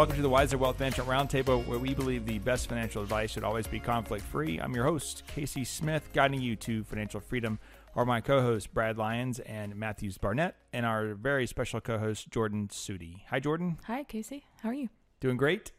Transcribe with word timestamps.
Welcome 0.00 0.16
to 0.16 0.22
the 0.22 0.30
Wiser 0.30 0.56
Wealth 0.56 0.80
Management 0.80 1.10
Roundtable, 1.10 1.66
where 1.66 1.78
we 1.78 1.92
believe 1.92 2.24
the 2.24 2.38
best 2.38 2.70
financial 2.70 3.02
advice 3.02 3.32
should 3.32 3.44
always 3.44 3.66
be 3.66 3.78
conflict 3.78 4.24
free. 4.24 4.58
I'm 4.58 4.74
your 4.74 4.84
host, 4.84 5.24
Casey 5.26 5.62
Smith, 5.62 6.08
guiding 6.14 6.40
you 6.40 6.56
to 6.56 6.84
financial 6.84 7.20
freedom. 7.20 7.58
Are 7.94 8.06
my 8.06 8.22
co 8.22 8.40
hosts, 8.40 8.66
Brad 8.66 8.96
Lyons 8.96 9.40
and 9.40 9.76
Matthews 9.76 10.16
Barnett, 10.16 10.56
and 10.72 10.86
our 10.86 11.12
very 11.12 11.46
special 11.46 11.82
co 11.82 11.98
host, 11.98 12.30
Jordan 12.30 12.68
Sudi. 12.68 13.24
Hi, 13.28 13.40
Jordan. 13.40 13.76
Hi, 13.84 14.04
Casey. 14.04 14.46
How 14.62 14.70
are 14.70 14.74
you? 14.74 14.88
Doing 15.20 15.36
great. 15.36 15.72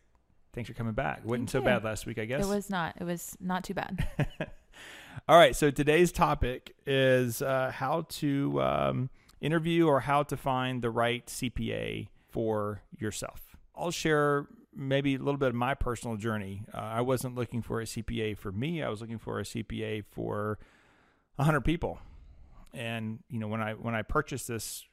Thanks 0.53 0.67
for 0.67 0.75
coming 0.75 0.93
back. 0.93 1.25
Wasn't 1.25 1.49
so 1.49 1.59
bad 1.59 1.83
last 1.83 2.05
week, 2.05 2.19
I 2.19 2.25
guess. 2.25 2.45
It 2.45 2.47
was 2.47 2.69
not. 2.69 2.97
It 3.01 3.05
was 3.05 3.35
not 3.41 3.63
too 3.63 3.73
bad. 3.73 4.07
All 5.27 5.37
right. 5.39 5.55
So 5.55 5.71
today's 5.71 6.11
topic 6.11 6.75
is 6.85 7.41
uh, 7.41 7.71
how 7.73 8.05
to 8.09 8.61
um, 8.61 9.09
interview 9.41 9.87
or 9.87 10.01
how 10.01 10.21
to 10.21 10.37
find 10.37 10.83
the 10.83 10.91
right 10.91 11.25
CPA 11.25 12.09
for 12.29 12.83
yourself. 12.99 13.50
I'll 13.75 13.91
share 13.91 14.47
maybe 14.73 15.15
a 15.15 15.19
little 15.19 15.37
bit 15.37 15.49
of 15.49 15.55
my 15.55 15.73
personal 15.73 16.17
journey. 16.17 16.63
Uh, 16.73 16.77
I 16.77 17.01
wasn't 17.01 17.35
looking 17.35 17.61
for 17.61 17.81
a 17.81 17.85
CPA 17.85 18.37
for 18.37 18.51
me. 18.51 18.81
I 18.81 18.89
was 18.89 19.01
looking 19.01 19.17
for 19.17 19.39
a 19.39 19.43
CPA 19.43 20.03
for 20.09 20.59
100 21.35 21.61
people. 21.61 21.99
And 22.73 23.19
you 23.29 23.39
know, 23.39 23.47
when 23.47 23.61
I 23.61 23.73
when 23.73 23.95
I 23.95 24.01
purchased 24.01 24.47
this 24.47 24.85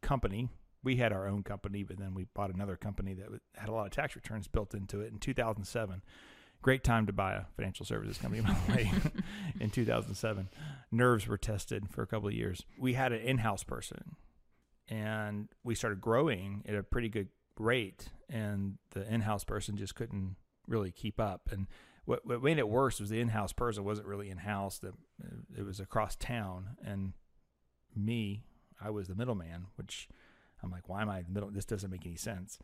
company, 0.00 0.48
we 0.82 0.96
had 0.96 1.12
our 1.12 1.28
own 1.28 1.42
company, 1.42 1.82
but 1.82 1.98
then 1.98 2.14
we 2.14 2.26
bought 2.34 2.52
another 2.52 2.76
company 2.76 3.14
that 3.14 3.28
had 3.54 3.68
a 3.68 3.72
lot 3.72 3.86
of 3.86 3.92
tax 3.92 4.16
returns 4.16 4.48
built 4.48 4.74
into 4.74 5.00
it 5.00 5.12
in 5.12 5.18
2007. 5.18 6.02
Great 6.62 6.84
time 6.84 7.06
to 7.06 7.12
buy 7.12 7.34
a 7.34 7.44
financial 7.56 7.84
services 7.84 8.18
company, 8.18 8.40
by 8.40 8.56
the 8.66 8.72
way, 8.72 8.92
in 9.60 9.68
2007. 9.68 10.48
Nerves 10.90 11.26
were 11.26 11.36
tested 11.36 11.90
for 11.90 12.02
a 12.02 12.06
couple 12.06 12.28
of 12.28 12.34
years. 12.34 12.64
We 12.78 12.94
had 12.94 13.12
an 13.12 13.20
in 13.20 13.38
house 13.38 13.64
person, 13.64 14.16
and 14.88 15.48
we 15.64 15.74
started 15.74 16.00
growing 16.00 16.62
at 16.66 16.74
a 16.74 16.82
pretty 16.82 17.08
good 17.08 17.28
rate, 17.58 18.08
and 18.28 18.78
the 18.90 19.06
in-house 19.12 19.44
person 19.44 19.76
just 19.76 19.94
couldn't 19.94 20.36
really 20.66 20.90
keep 20.90 21.20
up. 21.20 21.48
And 21.52 21.66
what, 22.04 22.26
what 22.26 22.42
made 22.42 22.58
it 22.58 22.68
worse 22.68 23.00
was 23.00 23.10
the 23.10 23.20
in-house 23.20 23.52
person 23.52 23.84
wasn't 23.84 24.08
really 24.08 24.30
in-house; 24.30 24.78
that 24.78 24.94
it 25.56 25.64
was 25.64 25.80
across 25.80 26.16
town, 26.16 26.76
and 26.84 27.12
me, 27.94 28.44
I 28.80 28.90
was 28.90 29.08
the 29.08 29.14
middleman. 29.14 29.66
Which 29.76 30.08
I'm 30.62 30.70
like, 30.70 30.88
why 30.88 31.02
am 31.02 31.10
I 31.10 31.22
the 31.22 31.30
middle? 31.30 31.50
This 31.50 31.64
doesn't 31.64 31.90
make 31.90 32.06
any 32.06 32.16
sense. 32.16 32.58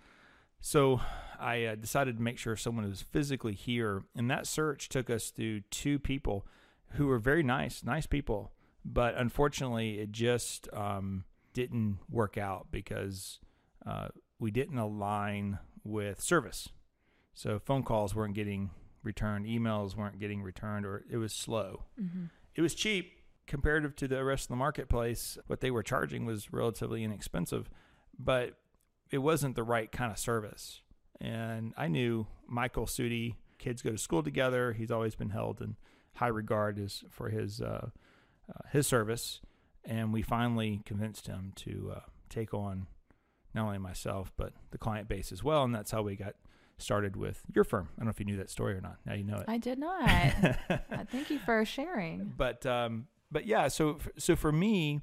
So 0.60 1.00
I 1.38 1.64
uh, 1.66 1.74
decided 1.76 2.16
to 2.16 2.22
make 2.22 2.38
sure 2.38 2.56
someone 2.56 2.88
was 2.88 3.02
physically 3.02 3.54
here, 3.54 4.02
and 4.16 4.30
that 4.30 4.46
search 4.46 4.88
took 4.88 5.08
us 5.08 5.30
to 5.32 5.60
two 5.70 5.98
people 5.98 6.46
who 6.92 7.06
were 7.06 7.18
very 7.18 7.42
nice, 7.42 7.84
nice 7.84 8.06
people, 8.06 8.52
but 8.84 9.14
unfortunately, 9.16 10.00
it 10.00 10.10
just 10.10 10.68
um, 10.72 11.24
didn't 11.52 11.98
work 12.10 12.38
out 12.38 12.68
because 12.70 13.38
uh, 13.86 14.08
we 14.38 14.50
didn't 14.50 14.78
align 14.78 15.58
with 15.84 16.20
service. 16.20 16.68
So 17.34 17.58
phone 17.58 17.82
calls 17.82 18.14
weren't 18.14 18.34
getting 18.34 18.70
returned, 19.02 19.46
emails 19.46 19.96
weren't 19.96 20.18
getting 20.18 20.42
returned, 20.42 20.84
or 20.84 21.04
it 21.10 21.16
was 21.16 21.32
slow. 21.32 21.84
Mm-hmm. 22.00 22.24
It 22.54 22.60
was 22.62 22.74
cheap 22.74 23.12
comparative 23.46 23.96
to 23.96 24.08
the 24.08 24.22
rest 24.24 24.44
of 24.44 24.48
the 24.48 24.56
marketplace. 24.56 25.38
What 25.46 25.60
they 25.60 25.70
were 25.70 25.82
charging 25.82 26.26
was 26.26 26.52
relatively 26.52 27.04
inexpensive, 27.04 27.70
but 28.18 28.54
it 29.10 29.18
wasn't 29.18 29.56
the 29.56 29.62
right 29.62 29.90
kind 29.90 30.12
of 30.12 30.18
service. 30.18 30.82
And 31.20 31.72
I 31.76 31.88
knew 31.88 32.26
Michael 32.46 32.86
Sudi, 32.86 33.36
kids 33.58 33.82
go 33.82 33.90
to 33.90 33.98
school 33.98 34.22
together. 34.22 34.72
He's 34.72 34.90
always 34.90 35.14
been 35.14 35.30
held 35.30 35.60
in 35.60 35.76
high 36.14 36.28
regard 36.28 36.78
as, 36.78 37.04
for 37.10 37.30
his 37.30 37.60
uh, 37.60 37.90
uh, 38.48 38.68
his 38.72 38.86
service, 38.86 39.40
and 39.84 40.12
we 40.12 40.22
finally 40.22 40.80
convinced 40.84 41.26
him 41.26 41.52
to 41.56 41.92
uh, 41.96 42.00
take 42.28 42.54
on 42.54 42.86
not 43.58 43.66
only 43.66 43.78
myself 43.78 44.32
but 44.36 44.52
the 44.70 44.78
client 44.78 45.08
base 45.08 45.32
as 45.32 45.42
well, 45.42 45.64
and 45.64 45.74
that's 45.74 45.90
how 45.90 46.02
we 46.02 46.16
got 46.16 46.34
started 46.78 47.16
with 47.16 47.42
your 47.52 47.64
firm. 47.64 47.88
I 47.96 48.00
don't 48.00 48.06
know 48.06 48.10
if 48.10 48.20
you 48.20 48.26
knew 48.26 48.36
that 48.36 48.50
story 48.50 48.74
or 48.74 48.80
not. 48.80 48.98
Now 49.04 49.14
you 49.14 49.24
know 49.24 49.36
it. 49.36 49.44
I 49.48 49.58
did 49.58 49.78
not. 49.78 50.08
Thank 51.10 51.30
you 51.30 51.38
for 51.40 51.64
sharing. 51.64 52.32
But 52.36 52.64
um, 52.64 53.06
but 53.30 53.46
yeah, 53.46 53.68
so 53.68 53.98
so 54.16 54.36
for 54.36 54.52
me, 54.52 55.00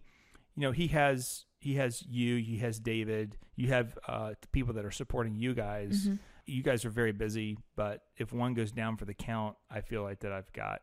you 0.56 0.62
know, 0.62 0.72
he 0.72 0.88
has 0.88 1.46
he 1.59 1.75
has 1.75 2.03
you, 2.07 2.38
he 2.38 2.57
has 2.57 2.79
David, 2.79 3.38
you 3.56 3.69
have 3.69 3.97
uh, 4.07 4.34
people 4.52 4.74
that 4.75 4.85
are 4.85 4.91
supporting 4.91 5.35
you 5.35 5.53
guys. 5.53 6.06
Mm-hmm. 6.06 6.16
You 6.47 6.62
guys 6.62 6.85
are 6.85 6.91
very 6.91 7.12
busy, 7.12 7.58
but 7.75 8.03
if 8.18 8.31
one 8.31 8.53
goes 8.53 8.72
down 8.72 8.97
for 8.97 9.06
the 9.06 9.16
count, 9.16 9.56
I 9.69 9.81
feel 9.81 10.03
like 10.03 10.19
that 10.19 10.31
I've 10.31 10.52
got 10.53 10.81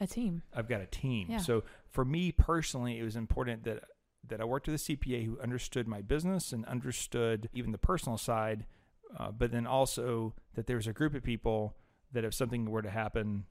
a 0.00 0.06
team. 0.06 0.42
I've 0.54 0.68
got 0.68 0.80
a 0.80 0.86
team. 0.86 1.26
Yeah. 1.28 1.38
So 1.38 1.64
for 1.90 2.04
me 2.04 2.32
personally, 2.32 2.98
it 2.98 3.02
was 3.02 3.16
important 3.16 3.64
that 3.64 3.84
that 4.26 4.40
I 4.40 4.44
worked 4.44 4.66
with 4.66 4.76
a 4.76 4.96
CPA 4.96 5.24
who 5.24 5.40
understood 5.40 5.88
my 5.88 6.02
business 6.02 6.52
and 6.52 6.64
understood 6.66 7.48
even 7.52 7.72
the 7.72 7.78
personal 7.78 8.18
side, 8.18 8.66
uh, 9.18 9.30
but 9.30 9.52
then 9.52 9.66
also 9.66 10.34
that 10.54 10.66
there 10.66 10.76
was 10.76 10.86
a 10.86 10.92
group 10.92 11.14
of 11.14 11.22
people 11.22 11.76
that 12.12 12.24
if 12.24 12.34
something 12.34 12.70
were 12.70 12.82
to 12.82 12.90
happen, 12.90 13.44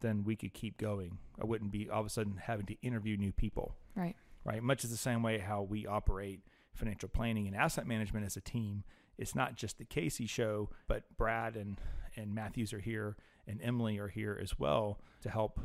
then 0.00 0.24
we 0.24 0.36
could 0.36 0.52
keep 0.52 0.78
going. 0.78 1.18
I 1.40 1.44
wouldn't 1.44 1.72
be 1.72 1.88
all 1.88 2.00
of 2.00 2.06
a 2.06 2.10
sudden 2.10 2.36
having 2.42 2.66
to 2.66 2.76
interview 2.82 3.16
new 3.16 3.32
people. 3.32 3.74
Right. 3.94 4.16
Right. 4.44 4.62
Much 4.62 4.84
is 4.84 4.90
the 4.90 4.96
same 4.96 5.22
way 5.22 5.38
how 5.38 5.62
we 5.62 5.86
operate 5.86 6.40
financial 6.74 7.08
planning 7.08 7.46
and 7.46 7.56
asset 7.56 7.86
management 7.86 8.26
as 8.26 8.36
a 8.36 8.40
team. 8.40 8.84
It's 9.16 9.34
not 9.34 9.56
just 9.56 9.78
the 9.78 9.84
Casey 9.84 10.26
show, 10.26 10.70
but 10.88 11.04
Brad 11.16 11.56
and, 11.56 11.80
and 12.16 12.34
Matthews 12.34 12.72
are 12.72 12.80
here 12.80 13.16
and 13.46 13.60
Emily 13.62 13.98
are 13.98 14.08
here 14.08 14.38
as 14.42 14.58
well 14.58 14.98
to 15.22 15.30
help 15.30 15.60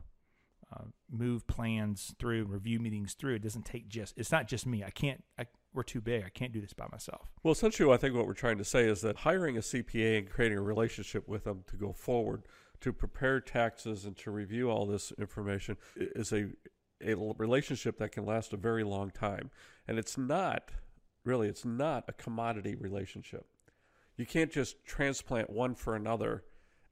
uh, 0.76 0.84
move 1.10 1.48
plans 1.48 2.14
through, 2.20 2.46
review 2.46 2.80
meetings 2.80 3.14
through. 3.14 3.36
It 3.36 3.42
doesn't 3.42 3.66
take 3.66 3.88
just. 3.88 4.18
It's 4.18 4.32
not 4.32 4.48
just 4.48 4.66
me. 4.66 4.84
I 4.84 4.92
can't. 4.92 5.24
I, 5.38 5.46
we're 5.74 5.84
too 5.84 6.02
big. 6.02 6.24
I 6.24 6.30
can't 6.30 6.52
do 6.52 6.62
this 6.62 6.74
by 6.74 6.88
myself. 6.92 7.32
Well, 7.44 7.52
essentially, 7.52 7.92
I 7.92 7.98
think 7.98 8.16
what 8.16 8.28
we're 8.28 8.34
trying 8.34 8.58
to 8.58 8.66
say 8.66 8.88
is 8.88 9.02
that 9.02 9.18
hiring 9.18 9.58
a 9.58 9.62
CPA 9.62 10.20
and 10.20 10.30
creating 10.30 10.58
a 10.58 10.62
relationship 10.62 11.28
with 11.28 11.44
them 11.44 11.64
to 11.68 11.76
go 11.76 11.92
forward, 11.92 12.44
to 12.82 12.94
prepare 12.94 13.40
taxes, 13.40 14.06
and 14.06 14.16
to 14.18 14.32
review 14.32 14.70
all 14.70 14.86
this 14.86 15.12
information 15.18 15.78
is 15.96 16.32
a 16.32 16.50
a 17.02 17.16
relationship 17.16 17.98
that 17.98 18.12
can 18.12 18.26
last 18.26 18.52
a 18.52 18.58
very 18.58 18.84
long 18.84 19.10
time. 19.10 19.52
And 19.88 19.98
it's 19.98 20.18
not 20.18 20.72
really. 21.24 21.48
It's 21.48 21.66
not 21.66 22.04
a 22.08 22.14
commodity 22.14 22.76
relationship. 22.76 23.46
You 24.18 24.26
can't 24.26 24.52
just 24.52 24.84
transplant 24.86 25.50
one 25.50 25.76
for 25.76 25.96
another 25.96 26.44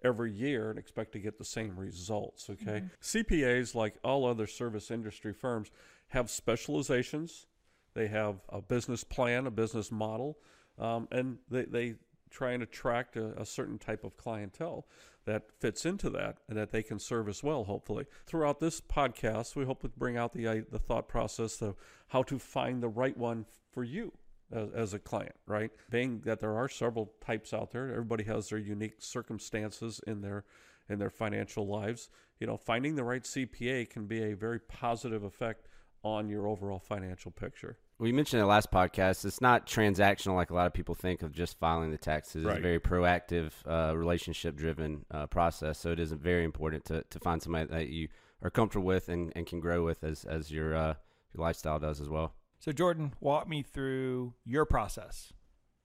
every 0.04 0.32
year 0.32 0.70
and 0.70 0.78
expect 0.78 1.12
to 1.14 1.20
get 1.20 1.38
the 1.38 1.46
same 1.46 1.78
results. 1.78 2.50
Okay. 2.50 2.82
Mm-hmm. 2.82 2.88
CPAs, 3.02 3.76
like 3.76 3.96
all 4.04 4.26
other 4.26 4.48
service 4.48 4.92
industry 4.92 5.34
firms, 5.34 5.72
have 6.10 6.30
specializations. 6.30 7.48
They 7.94 8.08
have 8.08 8.42
a 8.50 8.62
business 8.62 9.04
plan, 9.04 9.48
a 9.48 9.52
business 9.52 9.92
model, 9.92 10.38
um, 10.78 11.08
and 11.12 11.40
they, 11.50 11.64
they 11.66 11.96
try 12.30 12.52
and 12.52 12.62
attract 12.62 13.16
a, 13.16 13.40
a, 13.42 13.46
certain 13.46 13.80
type 13.80 14.04
of 14.04 14.16
clientele 14.18 14.86
that 15.26 15.50
fits 15.60 15.86
into 15.86 16.10
that 16.12 16.38
and 16.48 16.58
that 16.58 16.72
they 16.72 16.84
can 16.84 17.00
serve 17.00 17.28
as 17.28 17.42
well, 17.42 17.64
hopefully. 17.64 18.06
Throughout 18.28 18.60
this 18.60 18.80
podcast, 18.80 19.56
we 19.56 19.66
hope 19.66 19.82
to 19.82 19.90
bring 19.90 20.18
out 20.18 20.34
the, 20.34 20.48
uh, 20.48 20.62
the 20.72 20.78
thought 20.78 21.08
process 21.08 21.62
of 21.62 21.76
how 22.10 22.22
to 22.24 22.38
find 22.38 22.84
the 22.84 22.90
right 22.90 23.18
one 23.18 23.46
for 23.72 23.84
you 23.84 24.14
as, 24.52 24.70
as, 24.76 24.94
a 24.94 25.00
client, 25.00 25.36
right? 25.46 25.72
Being 25.90 26.22
that 26.26 26.40
there 26.40 26.56
are 26.56 26.70
several 26.70 27.14
types 27.26 27.54
out 27.54 27.72
there, 27.72 27.90
everybody 27.90 28.24
has 28.26 28.50
their 28.50 28.60
unique 28.60 28.96
circumstances 29.00 30.00
in 30.08 30.22
their 30.22 30.46
in 30.90 31.00
their 31.00 31.10
financial 31.10 31.68
lives. 31.68 32.10
You 32.40 32.48
know, 32.48 32.58
finding 32.58 32.96
the 32.96 33.04
right 33.04 33.24
CPA 33.24 33.90
can 33.90 34.06
be 34.06 34.24
a 34.24 34.34
very 34.34 34.60
positive 34.60 35.24
effect 35.24 35.68
on 36.04 36.30
your 36.30 36.48
overall 36.48 36.80
financial 36.80 37.32
picture. 37.32 37.78
We 38.00 38.12
mentioned 38.12 38.40
in 38.40 38.44
the 38.44 38.50
last 38.50 38.72
podcast, 38.72 39.26
it's 39.26 39.42
not 39.42 39.66
transactional 39.66 40.36
like 40.36 40.52
a 40.52 40.54
lot 40.54 40.68
of 40.68 40.74
people 40.74 40.94
think 40.94 41.24
of 41.24 41.32
just 41.32 41.58
filing 41.58 41.90
the 41.90 41.98
taxes. 41.98 42.46
Right. 42.46 42.58
It's 42.58 42.60
a 42.60 42.62
very 42.62 42.80
proactive, 42.80 43.52
uh, 43.66 43.98
relationship 43.98 44.56
driven 44.56 45.04
uh, 45.10 45.26
process. 45.26 45.80
So 45.80 45.92
it 45.92 46.00
is 46.00 46.12
very 46.12 46.44
important 46.44 46.86
to, 46.86 47.04
to 47.10 47.20
find 47.20 47.42
somebody 47.42 47.66
that 47.66 47.88
you 47.90 48.10
are 48.44 48.52
comfortable 48.52 48.86
with 48.86 49.10
and, 49.10 49.34
and 49.36 49.48
can 49.48 49.60
grow 49.60 49.84
with 49.84 50.04
as, 50.04 50.26
as 50.26 50.52
your, 50.52 50.76
uh, 50.76 50.94
your 51.34 51.44
lifestyle 51.44 51.80
does 51.80 52.00
as 52.00 52.08
well. 52.08 52.36
So, 52.60 52.72
Jordan, 52.72 53.14
walk 53.20 53.48
me 53.48 53.64
through 53.64 54.34
your 54.44 54.66
process. 54.66 55.34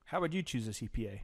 How 0.06 0.20
would 0.20 0.34
you 0.34 0.42
choose 0.42 0.66
a 0.66 0.70
CPA? 0.70 1.20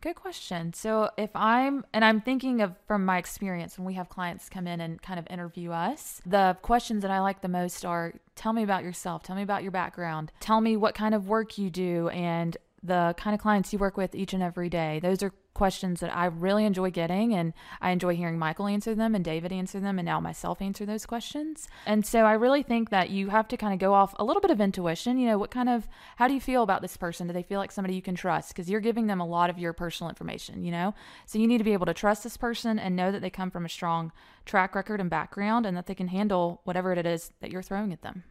Good 0.00 0.16
question. 0.16 0.72
So, 0.72 1.10
if 1.16 1.30
I'm, 1.34 1.84
and 1.92 2.04
I'm 2.04 2.20
thinking 2.20 2.60
of 2.60 2.74
from 2.86 3.04
my 3.04 3.18
experience 3.18 3.78
when 3.78 3.86
we 3.86 3.94
have 3.94 4.08
clients 4.08 4.48
come 4.48 4.66
in 4.66 4.80
and 4.80 5.00
kind 5.00 5.18
of 5.18 5.26
interview 5.30 5.70
us, 5.70 6.20
the 6.26 6.56
questions 6.62 7.02
that 7.02 7.10
I 7.10 7.20
like 7.20 7.40
the 7.40 7.48
most 7.48 7.84
are 7.84 8.12
tell 8.34 8.52
me 8.52 8.62
about 8.62 8.82
yourself, 8.82 9.22
tell 9.22 9.36
me 9.36 9.42
about 9.42 9.62
your 9.62 9.72
background, 9.72 10.32
tell 10.40 10.60
me 10.60 10.76
what 10.76 10.94
kind 10.94 11.14
of 11.14 11.28
work 11.28 11.56
you 11.56 11.70
do, 11.70 12.08
and 12.08 12.56
the 12.82 13.14
kind 13.16 13.32
of 13.34 13.40
clients 13.40 13.72
you 13.72 13.78
work 13.78 13.96
with 13.96 14.14
each 14.14 14.34
and 14.34 14.42
every 14.42 14.68
day. 14.68 14.98
Those 15.00 15.22
are 15.22 15.32
questions 15.54 16.00
that 16.00 16.14
I 16.14 16.26
really 16.26 16.64
enjoy 16.64 16.90
getting, 16.90 17.34
and 17.34 17.52
I 17.80 17.90
enjoy 17.90 18.16
hearing 18.16 18.38
Michael 18.38 18.66
answer 18.66 18.94
them 18.94 19.14
and 19.14 19.24
David 19.24 19.52
answer 19.52 19.80
them, 19.80 19.98
and 19.98 20.06
now 20.06 20.20
myself 20.20 20.62
answer 20.62 20.86
those 20.86 21.06
questions. 21.06 21.68
And 21.86 22.04
so 22.06 22.20
I 22.20 22.32
really 22.32 22.62
think 22.62 22.90
that 22.90 23.10
you 23.10 23.28
have 23.28 23.48
to 23.48 23.56
kind 23.56 23.72
of 23.72 23.78
go 23.78 23.94
off 23.94 24.14
a 24.18 24.24
little 24.24 24.40
bit 24.40 24.50
of 24.50 24.60
intuition. 24.60 25.18
You 25.18 25.28
know, 25.28 25.38
what 25.38 25.50
kind 25.50 25.68
of, 25.68 25.88
how 26.16 26.28
do 26.28 26.34
you 26.34 26.40
feel 26.40 26.62
about 26.62 26.82
this 26.82 26.96
person? 26.96 27.26
Do 27.26 27.32
they 27.32 27.42
feel 27.42 27.58
like 27.58 27.72
somebody 27.72 27.94
you 27.94 28.02
can 28.02 28.14
trust? 28.14 28.48
Because 28.48 28.70
you're 28.70 28.80
giving 28.80 29.06
them 29.06 29.20
a 29.20 29.26
lot 29.26 29.50
of 29.50 29.58
your 29.58 29.72
personal 29.72 30.08
information, 30.08 30.64
you 30.64 30.70
know? 30.70 30.94
So 31.26 31.38
you 31.38 31.46
need 31.46 31.58
to 31.58 31.64
be 31.64 31.74
able 31.74 31.86
to 31.86 31.94
trust 31.94 32.22
this 32.22 32.36
person 32.36 32.78
and 32.78 32.96
know 32.96 33.12
that 33.12 33.20
they 33.20 33.30
come 33.30 33.50
from 33.50 33.64
a 33.64 33.68
strong 33.68 34.12
track 34.44 34.74
record 34.74 35.00
and 35.00 35.10
background 35.10 35.66
and 35.66 35.76
that 35.76 35.86
they 35.86 35.94
can 35.94 36.08
handle 36.08 36.60
whatever 36.64 36.92
it 36.92 37.06
is 37.06 37.30
that 37.40 37.50
you're 37.50 37.62
throwing 37.62 37.92
at 37.92 38.02
them. 38.02 38.24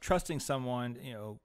Trusting 0.00 0.40
someone, 0.40 0.96
you 1.02 1.12
know, 1.12 1.36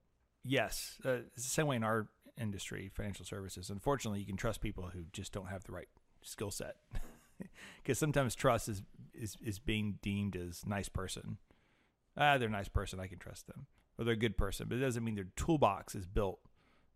yes, 0.43 0.95
uh, 1.03 1.19
it's 1.35 1.43
the 1.43 1.49
same 1.49 1.67
way 1.67 1.75
in 1.75 1.83
our 1.83 2.07
industry, 2.39 2.89
financial 2.93 3.25
services. 3.25 3.69
Unfortunately, 3.69 4.19
you 4.19 4.25
can 4.25 4.37
trust 4.37 4.61
people 4.61 4.89
who 4.93 5.03
just 5.11 5.31
don't 5.31 5.47
have 5.47 5.63
the 5.63 5.71
right 5.71 5.89
skill 6.21 6.51
set. 6.51 6.75
Because 7.83 7.99
sometimes 7.99 8.33
trust 8.33 8.69
is, 8.69 8.81
is 9.13 9.35
is 9.43 9.59
being 9.59 9.99
deemed 10.01 10.37
as 10.37 10.65
nice 10.65 10.87
person. 10.87 11.37
Ah, 12.17 12.37
they're 12.37 12.47
a 12.47 12.51
nice 12.51 12.69
person. 12.69 12.97
I 12.99 13.07
can 13.07 13.19
trust 13.19 13.47
them, 13.47 13.67
or 13.97 14.05
they're 14.05 14.13
a 14.13 14.17
good 14.17 14.37
person. 14.37 14.67
But 14.69 14.77
it 14.77 14.81
doesn't 14.81 15.03
mean 15.03 15.15
their 15.15 15.27
toolbox 15.35 15.95
is 15.95 16.05
built 16.05 16.39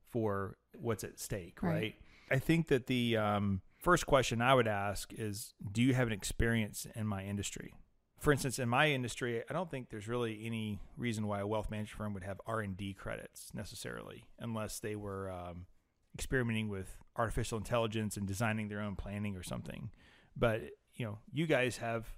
for 0.10 0.58
what's 0.74 1.04
at 1.04 1.20
stake, 1.20 1.62
right? 1.62 1.74
right? 1.74 1.96
I 2.32 2.40
think 2.40 2.68
that 2.70 2.88
the 2.88 3.18
um, 3.18 3.62
first 3.80 4.06
question 4.06 4.42
I 4.42 4.54
would 4.54 4.68
ask 4.68 5.12
is, 5.14 5.54
do 5.72 5.82
you 5.82 5.94
have 5.94 6.08
an 6.08 6.14
experience 6.14 6.88
in 6.96 7.06
my 7.06 7.24
industry? 7.24 7.74
For 8.20 8.32
instance, 8.34 8.60
in 8.60 8.68
my 8.68 8.90
industry, 8.90 9.44
I 9.50 9.54
don't 9.54 9.72
think 9.72 9.90
there's 9.90 10.08
really 10.08 10.42
any 10.46 10.80
reason 10.98 11.28
why 11.28 11.40
a 11.40 11.48
wealth 11.48 11.72
management 11.72 11.98
firm 11.98 12.14
would 12.14 12.24
have 12.24 12.42
R 12.46 12.60
and 12.60 12.76
D 12.76 12.94
credits 12.94 13.52
necessarily, 13.54 14.26
unless 14.40 14.80
they 14.80 14.96
were 14.96 15.32
um, 15.32 15.66
experimenting 16.14 16.70
with 16.70 16.98
artificial 17.16 17.58
intelligence 17.58 18.18
and 18.18 18.28
designing 18.28 18.68
their 18.68 18.82
own 18.82 18.96
planning 18.96 19.36
or 19.36 19.44
something. 19.44 19.90
But 20.36 20.62
you 20.96 21.06
know, 21.06 21.20
you 21.32 21.48
guys 21.48 21.78
have 21.78 22.14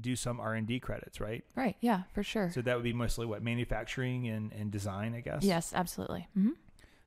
do 0.00 0.16
some 0.16 0.40
R 0.40 0.54
and 0.54 0.66
D 0.66 0.80
credits, 0.80 1.20
right? 1.20 1.44
Right. 1.54 1.76
Yeah, 1.80 2.02
for 2.12 2.22
sure. 2.22 2.50
So 2.52 2.62
that 2.62 2.74
would 2.74 2.84
be 2.84 2.92
mostly 2.92 3.26
what 3.26 3.42
manufacturing 3.42 4.28
and, 4.28 4.52
and 4.52 4.70
design, 4.70 5.14
I 5.14 5.20
guess. 5.20 5.44
Yes, 5.44 5.72
absolutely. 5.74 6.28
Mm-hmm. 6.36 6.50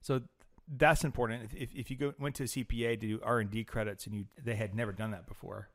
So 0.02 0.22
that's 0.68 1.04
important. 1.04 1.52
If, 1.54 1.74
if 1.74 1.92
you 1.92 1.98
go 1.98 2.14
went 2.20 2.36
to 2.36 2.44
a 2.44 2.48
CPA 2.48 3.00
to 3.00 3.08
do 3.08 3.20
R 3.24 3.40
and 3.40 3.52
D 3.52 3.64
credits 3.64 4.06
and 4.06 4.16
you 4.16 4.26
they 4.42 4.56
had 4.56 4.76
never 4.76 4.92
done 4.92 5.12
that 5.12 5.28
before, 5.28 5.70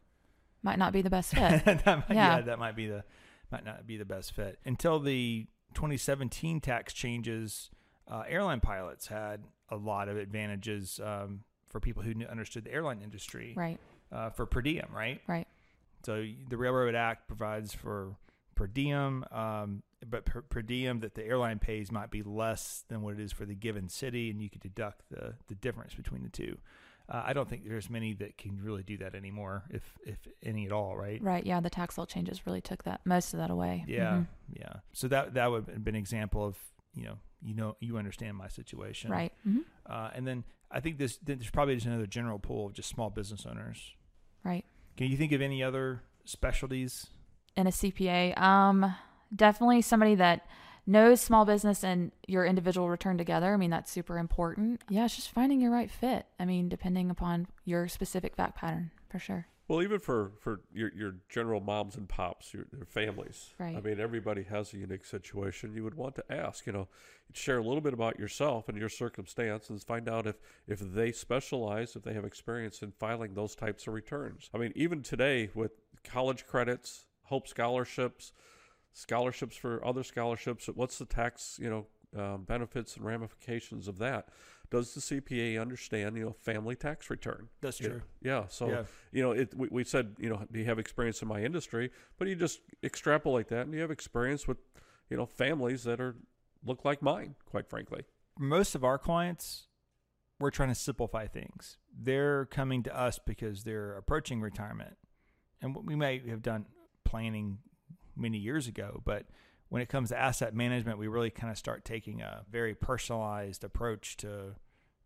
might 0.63 0.79
not 0.79 0.93
be 0.93 1.03
the 1.03 1.11
best 1.11 1.31
fit. 1.35 1.65
that 1.65 1.87
might, 1.87 2.05
yeah. 2.11 2.37
yeah, 2.37 2.41
that 2.43 2.59
might 2.59 2.77
be 2.77 2.87
the 2.87 3.05
might 3.51 3.65
not 3.65 3.87
be 3.87 3.97
the 3.97 4.05
best 4.05 4.35
fit 4.35 4.59
until 4.65 4.99
the 4.99 5.47
2017 5.75 6.61
tax 6.61 6.93
changes. 6.93 7.71
Uh, 8.09 8.25
airline 8.29 8.61
pilots 8.61 9.07
had 9.07 9.45
a 9.69 9.77
lot 9.77 10.09
of 10.09 10.17
advantages 10.17 11.01
um, 11.03 11.41
for 11.69 11.81
people 11.81 12.03
who 12.03 12.13
understood 12.27 12.65
the 12.65 12.73
airline 12.73 13.01
industry, 13.03 13.55
right? 13.57 13.79
Uh, 14.11 14.31
for 14.31 14.47
per 14.47 14.61
diem, 14.61 14.89
right? 14.93 15.21
Right. 15.27 15.47
So 16.05 16.27
the 16.49 16.57
Railroad 16.57 16.95
Act 16.95 17.29
provides 17.29 17.73
for 17.73 18.17
per 18.55 18.67
diem, 18.67 19.25
um, 19.31 19.83
but 20.07 20.25
per, 20.25 20.43
per, 20.43 20.63
diem 20.63 21.01
that 21.01 21.15
the 21.15 21.25
airline 21.25 21.59
pays 21.59 21.91
might 21.93 22.11
be 22.11 22.23
less 22.23 22.85
than 22.89 23.03
what 23.03 23.15
it 23.15 23.21
is 23.21 23.33
for 23.33 23.47
the 23.47 23.55
given 23.55 23.89
city, 23.89 24.31
and 24.31 24.43
you 24.43 24.51
could 24.51 24.61
deduct 24.61 25.03
the 25.11 25.35
the 25.49 25.55
difference 25.55 25.95
between 25.95 26.23
the 26.23 26.29
two. 26.29 26.59
Uh, 27.09 27.23
I 27.27 27.33
don't 27.33 27.49
think 27.49 27.69
there's 27.69 27.91
many 27.91 28.15
that 28.15 28.39
can 28.39 28.61
really 28.63 28.83
do 28.83 28.99
that 28.99 29.15
anymore, 29.15 29.65
if 29.71 29.83
if 30.05 30.19
any 30.43 30.67
at 30.67 30.73
all, 30.73 30.97
right? 30.97 31.23
Right. 31.23 31.45
Yeah. 31.45 31.61
The 31.61 31.71
tax 31.71 31.99
law 31.99 32.07
changes 32.07 32.47
really 32.47 32.61
took 32.61 32.85
that 32.85 33.01
most 33.05 33.35
of 33.35 33.41
that 33.41 33.51
away. 33.51 33.85
Yeah. 33.87 34.13
Mm-hmm. 34.13 34.23
Yeah. 34.61 34.73
So 34.93 35.09
that 35.09 35.35
that 35.35 35.51
would 35.51 35.67
have 35.69 35.85
been 35.85 35.95
an 35.95 36.01
example 36.01 36.45
of 36.45 36.57
you 36.95 37.05
know 37.05 37.19
you 37.43 37.55
know 37.55 37.77
you 37.81 37.99
understand 37.99 38.37
my 38.37 38.49
situation, 38.49 39.11
right? 39.11 39.33
Mm-hmm. 39.47 39.61
Uh, 39.87 40.11
and 40.15 40.27
then 40.27 40.45
I 40.71 40.81
think 40.81 40.99
this 40.99 41.19
there's 41.23 41.51
probably 41.51 41.75
just 41.75 41.87
another 41.87 42.07
general 42.07 42.39
pool 42.39 42.67
of 42.67 42.73
just 42.73 42.89
small 42.89 43.11
business 43.11 43.47
owners, 43.47 43.93
right? 44.45 44.65
Can 44.97 45.09
you 45.09 45.17
think 45.17 45.33
of 45.33 45.43
any 45.43 45.63
other 45.63 46.03
specialties 46.25 47.07
in 47.57 47.67
a 47.67 47.71
CPA? 47.71 48.39
Um, 48.41 48.95
definitely 49.35 49.83
somebody 49.83 50.15
that 50.17 50.47
knows 50.87 51.21
small 51.21 51.45
business 51.45 51.85
and 51.85 52.13
your 52.27 52.45
individual 52.45 52.89
return 52.89 53.19
together. 53.19 53.55
I 53.55 53.57
mean, 53.57 53.71
that's 53.71 53.91
super 53.91 54.19
important. 54.19 54.83
Yeah, 54.89 55.05
it's 55.05 55.17
just 55.17 55.31
finding 55.31 55.61
your 55.61 55.71
right 55.71 55.91
fit. 55.91 56.27
I 56.39 56.45
mean, 56.45 56.69
depending 56.69 57.11
upon 57.11 57.47
your 57.65 57.89
specific 57.89 58.37
fact 58.37 58.57
pattern, 58.57 58.91
for 59.09 59.19
sure. 59.19 59.47
Well, 59.69 59.81
even 59.81 60.01
for, 60.01 60.33
for 60.41 60.61
your, 60.75 60.93
your 60.93 61.15
general 61.29 61.61
moms 61.61 61.97
and 61.97 62.09
pops, 62.09 62.53
your, 62.53 62.67
their 62.73 62.85
families. 62.85 63.55
Right. 63.59 63.77
I 63.77 63.81
mean, 63.81 64.01
everybody 64.01 64.43
has 64.43 64.75
a 64.75 64.77
unique 64.77 65.05
situation. 65.05 65.73
You 65.75 65.85
would 65.85 65.95
want 65.95 66.17
to 66.17 66.25
ask, 66.31 66.67
you 66.67 66.73
know, 66.73 66.89
share 67.33 67.59
a 67.59 67.63
little 67.63 67.81
bit 67.81 67.95
about 67.95 68.19
yourself 68.19 68.69
and 68.69 68.77
your 68.77 68.89
circumstances, 68.89 69.85
find 69.85 70.09
out 70.09 70.27
if, 70.27 70.37
if 70.67 70.81
they 70.81 71.13
specialize, 71.13 71.97
if 71.97 72.03
they 72.03 72.13
have 72.13 72.25
experience 72.25 72.83
in 72.83 72.93
filing 72.99 73.35
those 73.35 73.55
types 73.55 73.87
of 73.87 73.95
returns. 73.95 74.51
I 74.53 74.59
mean, 74.59 74.73
even 74.75 75.03
today 75.03 75.49
with 75.55 75.73
college 76.05 76.45
credits, 76.47 77.07
Hope 77.27 77.49
scholarships, 77.49 78.33
scholarships 78.93 79.57
for 79.57 79.85
other 79.85 80.03
scholarships. 80.03 80.67
What's 80.67 80.99
the 80.99 81.05
tax, 81.05 81.59
you 81.61 81.71
know, 81.71 81.87
um, 82.17 82.45
benefits 82.45 82.97
and 82.97 83.05
ramifications 83.05 83.89
of 83.89 83.99
that? 83.99 84.29
Does 84.71 84.95
the 84.95 85.01
CPA 85.01 85.61
understand, 85.61 86.17
you 86.17 86.25
know, 86.25 86.33
family 86.33 86.75
tax 86.75 87.11
return? 87.11 87.49
That's 87.61 87.79
true. 87.79 88.01
Yeah. 88.23 88.45
So, 88.49 88.71
yeah. 88.71 88.83
you 89.13 89.23
know, 89.23 89.33
it, 89.33 89.55
we, 89.55 89.69
we 89.71 89.85
said, 89.85 90.17
you 90.19 90.31
know, 90.31 90.47
do 90.51 90.59
you 90.59 90.65
have 90.65 90.79
experience 90.79 91.21
in 91.21 91.29
my 91.29 91.43
industry? 91.43 91.91
But 92.19 92.29
you 92.29 92.37
just 92.37 92.61
extrapolate 92.83 93.49
that 93.49 93.67
and 93.67 93.75
you 93.75 93.81
have 93.81 93.91
experience 93.91 94.49
with, 94.49 94.59
you 95.11 95.17
know, 95.17 95.27
families 95.27 95.85
that 95.85 96.01
are 96.01 96.17
look 96.65 96.85
like 96.85 97.03
mine, 97.03 97.35
quite 97.45 97.69
frankly. 97.69 98.05
Most 98.39 98.75
of 98.75 98.83
our 98.83 98.97
clients, 98.99 99.67
we're 100.41 100.51
trying 100.51 100.71
to 100.71 100.75
simplify 100.75 101.27
things. 101.27 101.77
They're 101.95 102.47
coming 102.47 102.83
to 102.85 102.99
us 102.99 103.19
because 103.25 103.65
they're 103.65 103.97
approaching 103.97 104.41
retirement. 104.41 104.97
And 105.61 105.75
what 105.75 105.85
we 105.85 105.97
may 105.97 106.21
have 106.29 106.43
done 106.43 106.67
planning 107.05 107.59
many 108.17 108.39
years 108.39 108.67
ago. 108.67 109.03
But 109.05 109.27
when 109.69 109.83
it 109.83 109.89
comes 109.89 110.11
to 110.11 110.19
asset 110.19 110.55
management, 110.55 110.99
we 110.99 111.09
really 111.09 111.31
kind 111.31 111.51
of 111.51 111.59
start 111.59 111.85
taking 111.85 112.21
a 112.21 112.45
very 112.51 112.75
personalized 112.75 113.65
approach 113.65 114.17
to 114.19 114.57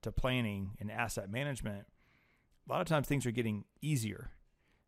to 0.03 0.13
planning 0.13 0.73
and 0.79 0.91
asset 0.91 1.31
management. 1.31 1.87
A 2.69 2.73
lot 2.73 2.81
of 2.81 2.87
times 2.87 3.07
things 3.07 3.27
are 3.27 3.31
getting 3.31 3.65
easier. 3.81 4.31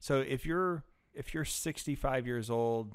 So 0.01 0.21
if 0.21 0.45
you're 0.45 0.85
if 1.15 1.35
you're 1.35 1.45
65 1.45 2.27
years 2.27 2.51
old, 2.51 2.95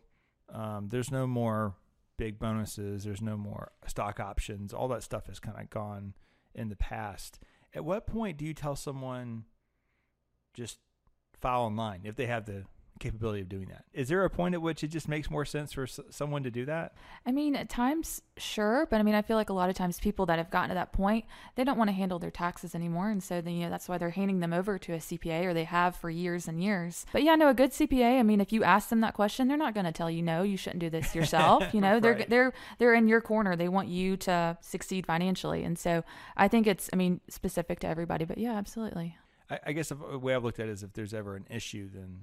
um, 0.53 0.89
there's 0.89 1.11
no 1.11 1.27
more 1.27 1.75
big 2.17 2.39
bonuses. 2.39 3.03
There's 3.03 3.21
no 3.21 3.37
more 3.37 3.71
stock 3.87 4.19
options. 4.19 4.73
All 4.73 4.87
that 4.89 5.03
stuff 5.03 5.27
has 5.27 5.39
kind 5.39 5.59
of 5.59 5.69
gone 5.69 6.13
in 6.53 6.69
the 6.69 6.75
past. 6.75 7.39
At 7.73 7.83
what 7.83 8.07
point 8.07 8.37
do 8.37 8.45
you 8.45 8.53
tell 8.53 8.75
someone 8.75 9.45
just 10.53 10.79
file 11.39 11.61
online 11.63 12.01
if 12.03 12.15
they 12.15 12.27
have 12.27 12.45
the 12.45 12.63
capability 12.99 13.41
of 13.41 13.49
doing 13.49 13.67
that. 13.69 13.85
Is 13.93 14.07
there 14.07 14.23
a 14.23 14.29
point 14.29 14.55
at 14.55 14.61
which 14.61 14.83
it 14.83 14.87
just 14.87 15.07
makes 15.07 15.29
more 15.29 15.45
sense 15.45 15.73
for 15.73 15.83
s- 15.83 15.99
someone 16.09 16.43
to 16.43 16.51
do 16.51 16.65
that? 16.65 16.93
I 17.25 17.31
mean, 17.31 17.55
at 17.55 17.69
times, 17.69 18.21
sure, 18.37 18.87
but 18.89 18.99
I 18.99 19.03
mean, 19.03 19.15
I 19.15 19.21
feel 19.21 19.35
like 19.37 19.49
a 19.49 19.53
lot 19.53 19.69
of 19.69 19.75
times 19.75 19.99
people 19.99 20.25
that 20.27 20.37
have 20.37 20.49
gotten 20.49 20.69
to 20.69 20.75
that 20.75 20.93
point, 20.93 21.25
they 21.55 21.63
don't 21.63 21.77
want 21.77 21.89
to 21.89 21.93
handle 21.93 22.19
their 22.19 22.31
taxes 22.31 22.75
anymore, 22.75 23.09
and 23.09 23.21
so 23.21 23.41
then 23.41 23.53
you 23.55 23.65
know 23.65 23.69
that's 23.69 23.89
why 23.89 23.97
they're 23.97 24.11
handing 24.11 24.39
them 24.39 24.53
over 24.53 24.77
to 24.79 24.93
a 24.93 24.97
CPA 24.97 25.45
or 25.45 25.53
they 25.53 25.63
have 25.65 25.95
for 25.95 26.09
years 26.09 26.47
and 26.47 26.63
years. 26.63 27.05
But 27.11 27.23
yeah, 27.23 27.35
no, 27.35 27.49
a 27.49 27.53
good 27.53 27.71
CPA. 27.71 28.19
I 28.19 28.23
mean, 28.23 28.41
if 28.41 28.53
you 28.53 28.63
ask 28.63 28.89
them 28.89 29.01
that 29.01 29.13
question, 29.13 29.47
they're 29.47 29.57
not 29.57 29.73
going 29.73 29.85
to 29.85 29.91
tell 29.91 30.09
you 30.09 30.21
no, 30.21 30.43
you 30.43 30.57
shouldn't 30.57 30.79
do 30.81 30.89
this 30.89 31.15
yourself. 31.15 31.73
You 31.73 31.81
know, 31.81 31.99
they're 31.99 32.25
they're 32.27 32.53
they're 32.79 32.93
in 32.93 33.07
your 33.07 33.21
corner. 33.21 33.55
They 33.55 33.69
want 33.69 33.87
you 33.89 34.17
to 34.17 34.57
succeed 34.61 35.05
financially, 35.05 35.63
and 35.63 35.77
so 35.77 36.03
I 36.37 36.47
think 36.47 36.67
it's, 36.67 36.89
I 36.93 36.95
mean, 36.95 37.21
specific 37.29 37.79
to 37.81 37.87
everybody. 37.87 38.25
But 38.25 38.37
yeah, 38.37 38.53
absolutely. 38.53 39.17
I, 39.49 39.59
I 39.67 39.71
guess 39.73 39.89
the 39.89 39.95
way 39.95 40.33
I've 40.33 40.43
looked 40.43 40.59
at 40.59 40.69
it 40.69 40.71
is 40.71 40.83
if 40.83 40.93
there's 40.93 41.13
ever 41.13 41.35
an 41.35 41.45
issue, 41.49 41.89
then 41.93 42.21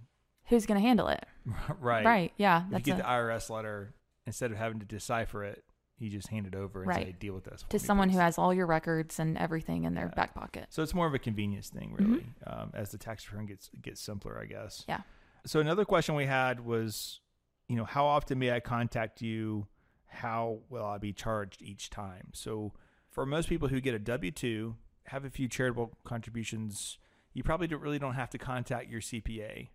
who's 0.50 0.66
going 0.66 0.80
to 0.80 0.87
handle 0.87 1.09
it? 1.09 1.25
right. 1.80 2.04
Right. 2.04 2.33
Yeah. 2.37 2.64
If 2.71 2.87
you 2.87 2.92
get 2.92 3.00
a, 3.00 3.02
the 3.02 3.09
IRS 3.09 3.49
letter, 3.49 3.95
instead 4.26 4.50
of 4.50 4.59
having 4.59 4.80
to 4.80 4.87
decipher 4.87 5.45
it, 5.45 5.64
you 5.99 6.11
just 6.11 6.28
hand 6.28 6.47
it 6.47 6.54
over 6.54 6.80
and 6.80 6.88
right. 6.88 7.07
say, 7.07 7.14
deal 7.19 7.35
with 7.35 7.45
this. 7.45 7.64
To 7.69 7.78
someone 7.78 8.09
please. 8.09 8.14
who 8.14 8.21
has 8.21 8.38
all 8.38 8.52
your 8.52 8.66
records 8.66 9.19
and 9.19 9.38
everything 9.38 9.85
in 9.85 9.95
their 9.95 10.07
yeah. 10.07 10.14
back 10.14 10.35
pocket. 10.35 10.66
So 10.71 10.83
it's 10.83 10.95
more 10.95 11.07
of 11.07 11.14
a 11.14 11.19
convenience 11.19 11.69
thing, 11.69 11.95
really, 11.99 12.21
mm-hmm. 12.21 12.61
um, 12.61 12.71
as 12.75 12.90
the 12.90 12.99
tax 12.99 13.30
return 13.30 13.47
gets 13.47 13.71
gets 13.80 14.00
simpler, 14.00 14.38
I 14.38 14.47
guess. 14.47 14.85
Yeah. 14.88 15.00
So 15.47 15.61
another 15.61 15.85
question 15.85 16.14
we 16.14 16.26
had 16.26 16.64
was, 16.64 17.21
you 17.69 17.76
know, 17.76 17.85
how 17.85 18.07
often 18.07 18.38
may 18.38 18.50
I 18.50 18.61
contact 18.61 19.21
you? 19.21 19.66
How 20.07 20.61
will 20.71 20.85
I 20.85 20.99
be 20.99 21.12
charged 21.12 21.62
each 21.62 21.90
time? 21.90 22.28
So 22.33 22.73
for 23.11 23.26
most 23.26 23.49
people 23.49 23.69
who 23.69 23.80
get 23.80 23.95
a 23.95 23.99
W 23.99 24.30
two, 24.30 24.76
have 25.04 25.26
a 25.26 25.30
few 25.30 25.49
charitable 25.49 25.99
contributions, 26.04 26.99
you 27.35 27.42
probably 27.42 27.66
don't, 27.66 27.83
really 27.83 27.99
don't 27.99 28.14
have 28.14 28.30
to 28.30 28.38
contact 28.38 28.88
your 28.88 29.02
CPA 29.02 29.69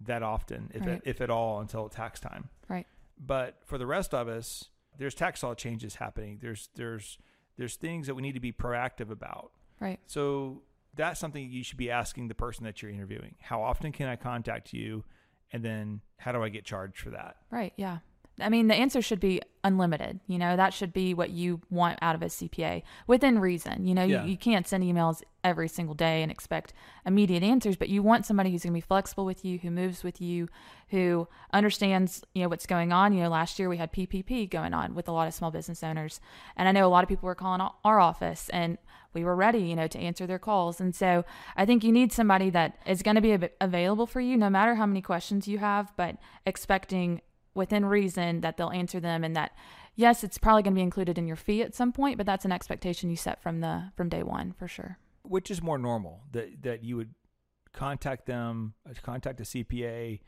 that 0.00 0.22
often, 0.22 0.70
if, 0.74 0.86
right. 0.86 1.02
if 1.04 1.20
at 1.20 1.30
all, 1.30 1.60
until 1.60 1.88
tax 1.88 2.20
time. 2.20 2.48
Right. 2.68 2.86
But 3.18 3.58
for 3.64 3.78
the 3.78 3.86
rest 3.86 4.14
of 4.14 4.28
us, 4.28 4.64
there's 4.96 5.14
tax 5.14 5.42
law 5.42 5.54
changes 5.54 5.96
happening. 5.96 6.38
There's 6.40 6.68
there's 6.74 7.18
there's 7.56 7.76
things 7.76 8.06
that 8.06 8.14
we 8.14 8.22
need 8.22 8.34
to 8.34 8.40
be 8.40 8.52
proactive 8.52 9.10
about. 9.10 9.52
Right. 9.80 9.98
So 10.06 10.62
that's 10.94 11.20
something 11.20 11.50
you 11.50 11.62
should 11.62 11.78
be 11.78 11.90
asking 11.90 12.28
the 12.28 12.34
person 12.34 12.64
that 12.64 12.82
you're 12.82 12.90
interviewing. 12.90 13.36
How 13.40 13.62
often 13.62 13.92
can 13.92 14.08
I 14.08 14.16
contact 14.16 14.72
you? 14.72 15.04
And 15.52 15.64
then 15.64 16.02
how 16.18 16.32
do 16.32 16.42
I 16.42 16.48
get 16.48 16.64
charged 16.64 16.98
for 16.98 17.10
that? 17.10 17.36
Right. 17.50 17.72
Yeah. 17.76 17.98
I 18.40 18.48
mean, 18.48 18.68
the 18.68 18.74
answer 18.74 19.02
should 19.02 19.20
be 19.20 19.40
unlimited. 19.64 20.20
You 20.26 20.38
know, 20.38 20.56
that 20.56 20.72
should 20.72 20.92
be 20.92 21.14
what 21.14 21.30
you 21.30 21.60
want 21.70 21.98
out 22.02 22.14
of 22.14 22.22
a 22.22 22.26
CPA 22.26 22.82
within 23.06 23.38
reason. 23.38 23.86
You 23.86 23.94
know, 23.94 24.04
yeah. 24.04 24.22
you, 24.22 24.30
you 24.30 24.36
can't 24.36 24.66
send 24.66 24.84
emails 24.84 25.22
every 25.44 25.68
single 25.68 25.94
day 25.94 26.22
and 26.22 26.30
expect 26.30 26.72
immediate 27.06 27.42
answers, 27.42 27.76
but 27.76 27.88
you 27.88 28.02
want 28.02 28.26
somebody 28.26 28.50
who's 28.50 28.62
going 28.62 28.72
to 28.72 28.76
be 28.76 28.80
flexible 28.80 29.24
with 29.24 29.44
you, 29.44 29.58
who 29.58 29.70
moves 29.70 30.02
with 30.02 30.20
you, 30.20 30.48
who 30.88 31.28
understands, 31.52 32.22
you 32.34 32.42
know, 32.42 32.48
what's 32.48 32.66
going 32.66 32.92
on. 32.92 33.12
You 33.12 33.22
know, 33.22 33.30
last 33.30 33.58
year 33.58 33.68
we 33.68 33.76
had 33.76 33.92
PPP 33.92 34.50
going 34.50 34.74
on 34.74 34.94
with 34.94 35.08
a 35.08 35.12
lot 35.12 35.28
of 35.28 35.34
small 35.34 35.50
business 35.50 35.82
owners. 35.82 36.20
And 36.56 36.68
I 36.68 36.72
know 36.72 36.86
a 36.86 36.90
lot 36.90 37.02
of 37.04 37.08
people 37.08 37.26
were 37.26 37.34
calling 37.34 37.66
our 37.84 38.00
office 38.00 38.48
and 38.50 38.78
we 39.14 39.24
were 39.24 39.34
ready, 39.34 39.60
you 39.60 39.76
know, 39.76 39.86
to 39.86 39.98
answer 39.98 40.26
their 40.26 40.38
calls. 40.38 40.80
And 40.80 40.94
so 40.94 41.24
I 41.56 41.64
think 41.64 41.82
you 41.82 41.92
need 41.92 42.12
somebody 42.12 42.50
that 42.50 42.78
is 42.86 43.02
going 43.02 43.14
to 43.16 43.20
be 43.20 43.38
available 43.60 44.06
for 44.06 44.20
you 44.20 44.36
no 44.36 44.50
matter 44.50 44.74
how 44.74 44.86
many 44.86 45.00
questions 45.00 45.48
you 45.48 45.58
have, 45.58 45.92
but 45.96 46.16
expecting 46.46 47.20
within 47.58 47.84
reason 47.84 48.40
that 48.40 48.56
they'll 48.56 48.70
answer 48.70 49.00
them 49.00 49.24
and 49.24 49.36
that 49.36 49.52
yes, 49.98 50.24
it's 50.24 50.38
probably 50.38 50.62
going 50.62 50.72
to 50.72 50.78
be 50.78 50.82
included 50.82 51.18
in 51.18 51.26
your 51.26 51.36
fee 51.36 51.60
at 51.60 51.74
some 51.74 51.92
point, 51.92 52.16
but 52.16 52.24
that's 52.24 52.46
an 52.46 52.52
expectation 52.52 53.10
you 53.10 53.16
set 53.16 53.42
from 53.42 53.60
the 53.60 53.92
from 53.96 54.08
day 54.08 54.22
one 54.22 54.54
for 54.58 54.66
sure. 54.66 54.96
Which 55.22 55.50
is 55.50 55.60
more 55.60 55.76
normal 55.76 56.22
that 56.32 56.62
that 56.62 56.84
you 56.84 56.96
would 56.96 57.14
contact 57.74 58.24
them, 58.24 58.72
uh, 58.88 58.94
contact 59.02 59.40
a 59.40 59.42
CPA, 59.42 60.20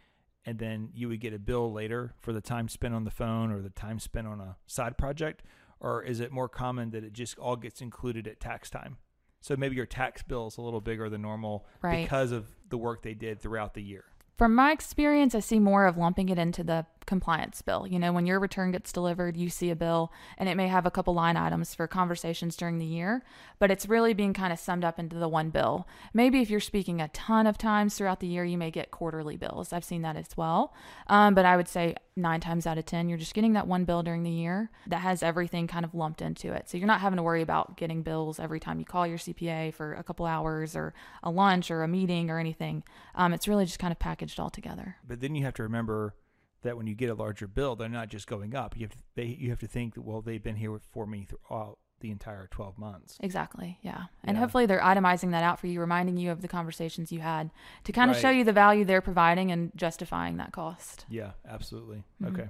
and 0.45 0.59
then 0.59 0.91
you 0.93 1.09
would 1.09 1.21
get 1.21 1.33
a 1.33 1.39
bill 1.39 1.73
later 1.73 2.13
for 2.19 2.35
the 2.35 2.43
time 2.43 2.69
spent 2.69 2.93
on 2.93 3.05
the 3.05 3.11
phone 3.11 3.51
or 3.51 3.63
the 3.63 3.71
time 3.71 3.99
spent 3.99 4.27
on 4.27 4.41
a 4.41 4.57
side 4.67 4.99
project, 4.99 5.43
or 5.79 6.03
is 6.03 6.21
it 6.21 6.33
more 6.33 6.49
common 6.49 6.91
that 6.91 7.05
it 7.05 7.15
just 7.15 7.39
all 7.39 7.57
gets 7.57 7.81
included 7.81 8.27
at 8.29 8.41
tax 8.41 8.69
time? 8.69 8.99
So 9.41 9.57
maybe 9.57 9.77
your 9.77 9.87
tax 9.87 10.23
bill 10.23 10.49
is 10.49 10.59
a 10.59 10.63
little 10.63 10.83
bigger 10.83 11.09
than 11.09 11.23
normal 11.23 11.67
right. 11.81 12.03
because 12.03 12.31
of 12.31 12.47
the 12.69 12.77
work 12.77 13.03
they 13.03 13.15
did 13.15 13.41
throughout 13.41 13.73
the 13.73 13.83
year. 13.83 14.05
From 14.37 14.55
my 14.55 14.73
experience, 14.73 15.35
I 15.35 15.41
see 15.41 15.59
more 15.59 15.87
of 15.87 15.97
lumping 15.97 16.29
it 16.31 16.39
into 16.39 16.65
the 16.65 16.87
compliance 17.07 17.63
bill. 17.63 17.87
You 17.87 17.99
know, 17.99 18.13
when 18.13 18.27
your 18.27 18.41
return 18.41 18.73
gets 18.73 18.93
delivered, 18.93 19.37
you 19.37 19.49
see 19.49 19.71
a 19.71 19.77
bill 19.77 20.13
and 20.39 20.49
it 20.49 20.57
may 20.57 20.69
have 20.69 20.87
a 20.87 20.91
couple 20.91 21.15
line 21.15 21.37
items 21.37 21.75
for 21.75 21.87
conversations 21.87 22.57
during 22.57 22.79
the 22.79 22.87
year, 22.87 23.23
but 23.59 23.71
it's 23.71 23.89
really 23.89 24.15
being 24.15 24.33
kind 24.33 24.53
of 24.53 24.59
summed 24.59 24.85
up 24.85 24.99
into 24.99 25.17
the 25.17 25.29
one 25.29 25.51
bill. 25.51 25.87
Maybe 26.13 26.41
if 26.41 26.51
you're 26.51 26.61
speaking 26.61 27.01
a 27.01 27.09
ton 27.09 27.47
of 27.47 27.59
times 27.59 27.97
throughout 27.97 28.21
the 28.21 28.27
year, 28.27 28.45
you 28.45 28.59
may 28.59 28.71
get 28.71 28.91
quarterly 28.91 29.37
bills. 29.37 29.73
I've 29.73 29.85
seen 29.85 30.03
that 30.03 30.17
as 30.17 30.37
well. 30.37 30.75
Um, 31.07 31.35
but 31.35 31.45
I 31.45 31.57
would 31.57 31.69
say 31.69 31.97
nine 32.17 32.41
times 32.41 32.67
out 32.67 32.79
of 32.79 32.87
10, 32.87 33.09
you're 33.09 33.19
just 33.19 33.35
getting 33.35 33.55
that 33.55 33.67
one 33.67 33.85
bill 33.85 34.03
during 34.03 34.23
the 34.23 34.31
year 34.31 34.71
that 34.87 35.01
has 35.01 35.23
everything 35.23 35.67
kind 35.67 35.85
of 35.85 35.95
lumped 35.95 36.23
into 36.23 36.53
it. 36.53 36.69
So 36.69 36.79
you're 36.79 36.87
not 36.87 37.01
having 37.01 37.17
to 37.17 37.23
worry 37.23 37.43
about 37.43 37.77
getting 37.77 38.03
bills 38.03 38.39
every 38.39 38.61
time 38.61 38.79
you 38.79 38.85
call 38.85 39.07
your 39.07 39.19
CPA 39.19 39.75
for 39.75 39.95
a 39.95 40.03
couple 40.03 40.27
hours 40.27 40.77
or 40.77 40.95
a 41.23 41.31
lunch 41.31 41.71
or 41.71 41.83
a 41.83 41.89
meeting 41.89 42.31
or 42.31 42.39
anything. 42.39 42.83
Um, 43.15 43.33
it's 43.33 43.49
really 43.49 43.65
just 43.65 43.79
kind 43.79 43.93
of 43.93 43.99
packaged 43.99 44.39
all 44.39 44.51
together. 44.51 44.97
But 45.07 45.21
then 45.21 45.35
you 45.35 45.45
have 45.45 45.55
to 45.55 45.63
remember 45.63 46.15
that 46.63 46.77
when 46.77 46.87
you 46.87 46.95
get 46.95 47.11
a 47.11 47.15
larger 47.15 47.47
bill, 47.47 47.77
they're 47.77 47.89
not 47.89 48.09
just 48.09 48.27
going 48.27 48.55
up. 48.55 48.77
You 48.77 48.83
have 48.83 48.93
to, 48.93 48.99
they, 49.15 49.25
you 49.25 49.51
have 49.51 49.61
to 49.61 49.67
think 49.67 49.95
that, 49.95 50.03
well, 50.03 50.21
they've 50.21 50.43
been 50.43 50.57
here 50.57 50.79
for 50.93 51.07
me 51.07 51.27
throughout 51.29 51.79
the 52.01 52.11
entire 52.11 52.49
12 52.51 52.79
months. 52.79 53.19
Exactly. 53.21 53.79
Yeah. 53.83 54.05
And 54.25 54.35
yeah. 54.35 54.41
hopefully 54.41 54.67
they're 54.67 54.81
itemizing 54.81 55.31
that 55.31 55.43
out 55.43 55.61
for 55.61 55.67
you, 55.67 55.81
reminding 55.81 56.17
you 56.17 56.31
of 56.31 56.43
the 56.43 56.49
conversations 56.49 57.13
you 57.13 57.21
had 57.21 57.51
to 57.85 57.93
kind 57.93 58.11
of 58.11 58.17
right. 58.17 58.23
show 58.23 58.31
you 58.31 58.45
the 58.45 58.53
value 58.53 58.85
they're 58.85 59.01
providing 59.01 59.51
and 59.53 59.71
justifying 59.77 60.39
that 60.39 60.53
cost. 60.53 61.05
Yeah, 61.09 61.33
absolutely. 61.49 62.05
Mm-hmm. 62.23 62.35
Okay. 62.35 62.49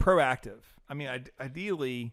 Proactive. 0.00 0.60
I 0.88 0.94
mean, 0.94 1.08
I, 1.08 1.22
ideally, 1.42 2.12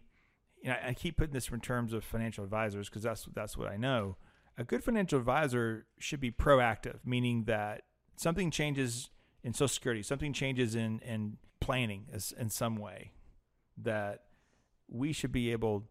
you 0.62 0.70
know, 0.70 0.76
I 0.84 0.94
keep 0.94 1.18
putting 1.18 1.34
this 1.34 1.48
in 1.48 1.60
terms 1.60 1.92
of 1.92 2.04
financial 2.04 2.44
advisors 2.44 2.88
because 2.88 3.02
that's, 3.02 3.28
that's 3.34 3.56
what 3.56 3.68
I 3.68 3.76
know. 3.76 4.16
A 4.58 4.64
good 4.64 4.82
financial 4.84 5.18
advisor 5.18 5.86
should 5.98 6.20
be 6.20 6.30
proactive, 6.30 6.98
meaning 7.04 7.44
that 7.44 7.82
something 8.16 8.50
changes 8.50 9.10
in 9.42 9.52
Social 9.52 9.68
Security, 9.68 10.02
something 10.02 10.32
changes 10.32 10.74
in 10.74 11.00
in 11.00 11.38
planning 11.60 12.06
as, 12.12 12.32
in 12.38 12.50
some 12.50 12.76
way, 12.76 13.12
that 13.76 14.24
we 14.88 15.12
should 15.12 15.32
be 15.32 15.52
able 15.52 15.88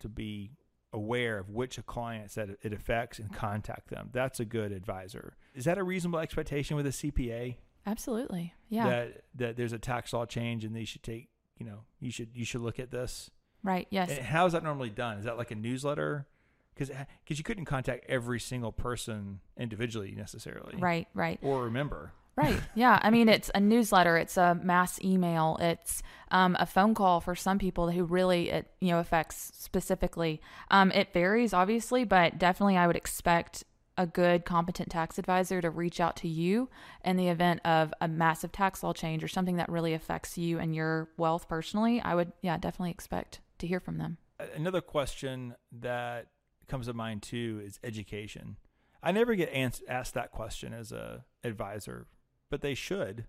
to 0.00 0.08
be 0.08 0.52
aware 0.92 1.38
of 1.38 1.50
which 1.50 1.78
clients 1.86 2.34
that 2.34 2.48
it 2.62 2.72
affects 2.72 3.18
and 3.18 3.32
contact 3.32 3.88
them. 3.88 4.08
That's 4.12 4.40
a 4.40 4.44
good 4.44 4.72
advisor. 4.72 5.36
Is 5.54 5.64
that 5.64 5.78
a 5.78 5.82
reasonable 5.82 6.18
expectation 6.20 6.76
with 6.76 6.86
a 6.86 6.90
CPA? 6.90 7.56
Absolutely. 7.86 8.54
Yeah. 8.68 8.88
That 8.88 9.22
that 9.36 9.56
there's 9.56 9.72
a 9.72 9.78
tax 9.78 10.12
law 10.12 10.26
change 10.26 10.64
and 10.64 10.74
they 10.74 10.84
should 10.84 11.02
take, 11.02 11.28
you 11.58 11.66
know, 11.66 11.80
you 12.00 12.10
should 12.10 12.30
you 12.34 12.44
should 12.44 12.62
look 12.62 12.80
at 12.80 12.90
this. 12.90 13.30
Right. 13.62 13.86
Yes. 13.90 14.10
And 14.10 14.20
how 14.20 14.46
is 14.46 14.52
that 14.52 14.62
normally 14.62 14.90
done? 14.90 15.18
Is 15.18 15.24
that 15.24 15.36
like 15.36 15.50
a 15.50 15.54
newsletter? 15.54 16.26
Because 16.74 16.88
because 16.88 17.36
uh, 17.36 17.38
you 17.38 17.44
couldn't 17.44 17.64
contact 17.64 18.04
every 18.08 18.40
single 18.40 18.72
person 18.72 19.40
individually 19.56 20.14
necessarily. 20.16 20.76
Right. 20.78 21.08
Right. 21.14 21.38
Or 21.42 21.64
remember. 21.64 22.12
Right. 22.36 22.60
Yeah. 22.74 22.98
I 23.02 23.10
mean, 23.10 23.28
it's 23.28 23.50
a 23.54 23.60
newsletter. 23.60 24.16
It's 24.18 24.36
a 24.36 24.54
mass 24.54 25.02
email. 25.02 25.56
It's 25.60 26.02
um, 26.30 26.56
a 26.60 26.66
phone 26.66 26.94
call 26.94 27.20
for 27.20 27.34
some 27.34 27.58
people 27.58 27.90
who 27.90 28.04
really 28.04 28.50
it 28.50 28.70
you 28.80 28.90
know 28.90 28.98
affects 28.98 29.52
specifically. 29.54 30.40
Um, 30.70 30.92
it 30.92 31.12
varies 31.12 31.52
obviously, 31.54 32.04
but 32.04 32.38
definitely 32.38 32.76
I 32.76 32.86
would 32.86 32.96
expect 32.96 33.64
a 33.98 34.06
good 34.06 34.44
competent 34.44 34.90
tax 34.90 35.18
advisor 35.18 35.62
to 35.62 35.70
reach 35.70 36.00
out 36.00 36.16
to 36.16 36.28
you 36.28 36.68
in 37.02 37.16
the 37.16 37.28
event 37.28 37.60
of 37.64 37.94
a 38.00 38.08
massive 38.08 38.52
tax 38.52 38.82
law 38.82 38.92
change 38.92 39.24
or 39.24 39.28
something 39.28 39.56
that 39.56 39.70
really 39.70 39.94
affects 39.94 40.36
you 40.36 40.58
and 40.58 40.74
your 40.74 41.08
wealth 41.16 41.48
personally. 41.48 42.00
I 42.00 42.14
would 42.14 42.32
yeah 42.42 42.58
definitely 42.58 42.90
expect 42.90 43.40
to 43.58 43.66
hear 43.66 43.80
from 43.80 43.96
them. 43.96 44.18
Another 44.54 44.82
question 44.82 45.54
that 45.72 46.26
comes 46.68 46.86
to 46.86 46.92
mind 46.92 47.22
too 47.22 47.62
is 47.64 47.78
education. 47.82 48.56
I 49.02 49.12
never 49.12 49.34
get 49.34 49.50
asked 49.88 50.14
that 50.14 50.32
question 50.32 50.74
as 50.74 50.92
a 50.92 51.24
advisor 51.44 52.06
but 52.50 52.60
they 52.60 52.74
should. 52.74 53.24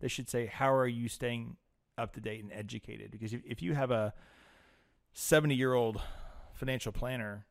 They 0.00 0.08
should 0.08 0.28
say, 0.28 0.46
"How 0.46 0.72
are 0.72 0.86
you 0.86 1.08
staying 1.08 1.56
up 1.98 2.12
to 2.14 2.20
date 2.20 2.42
and 2.42 2.52
educated?" 2.52 3.10
Because 3.10 3.32
if, 3.32 3.42
if 3.44 3.62
you 3.62 3.74
have 3.74 3.90
a 3.90 4.14
seventy-year-old 5.12 6.00
financial 6.54 6.92
planner 6.92 7.46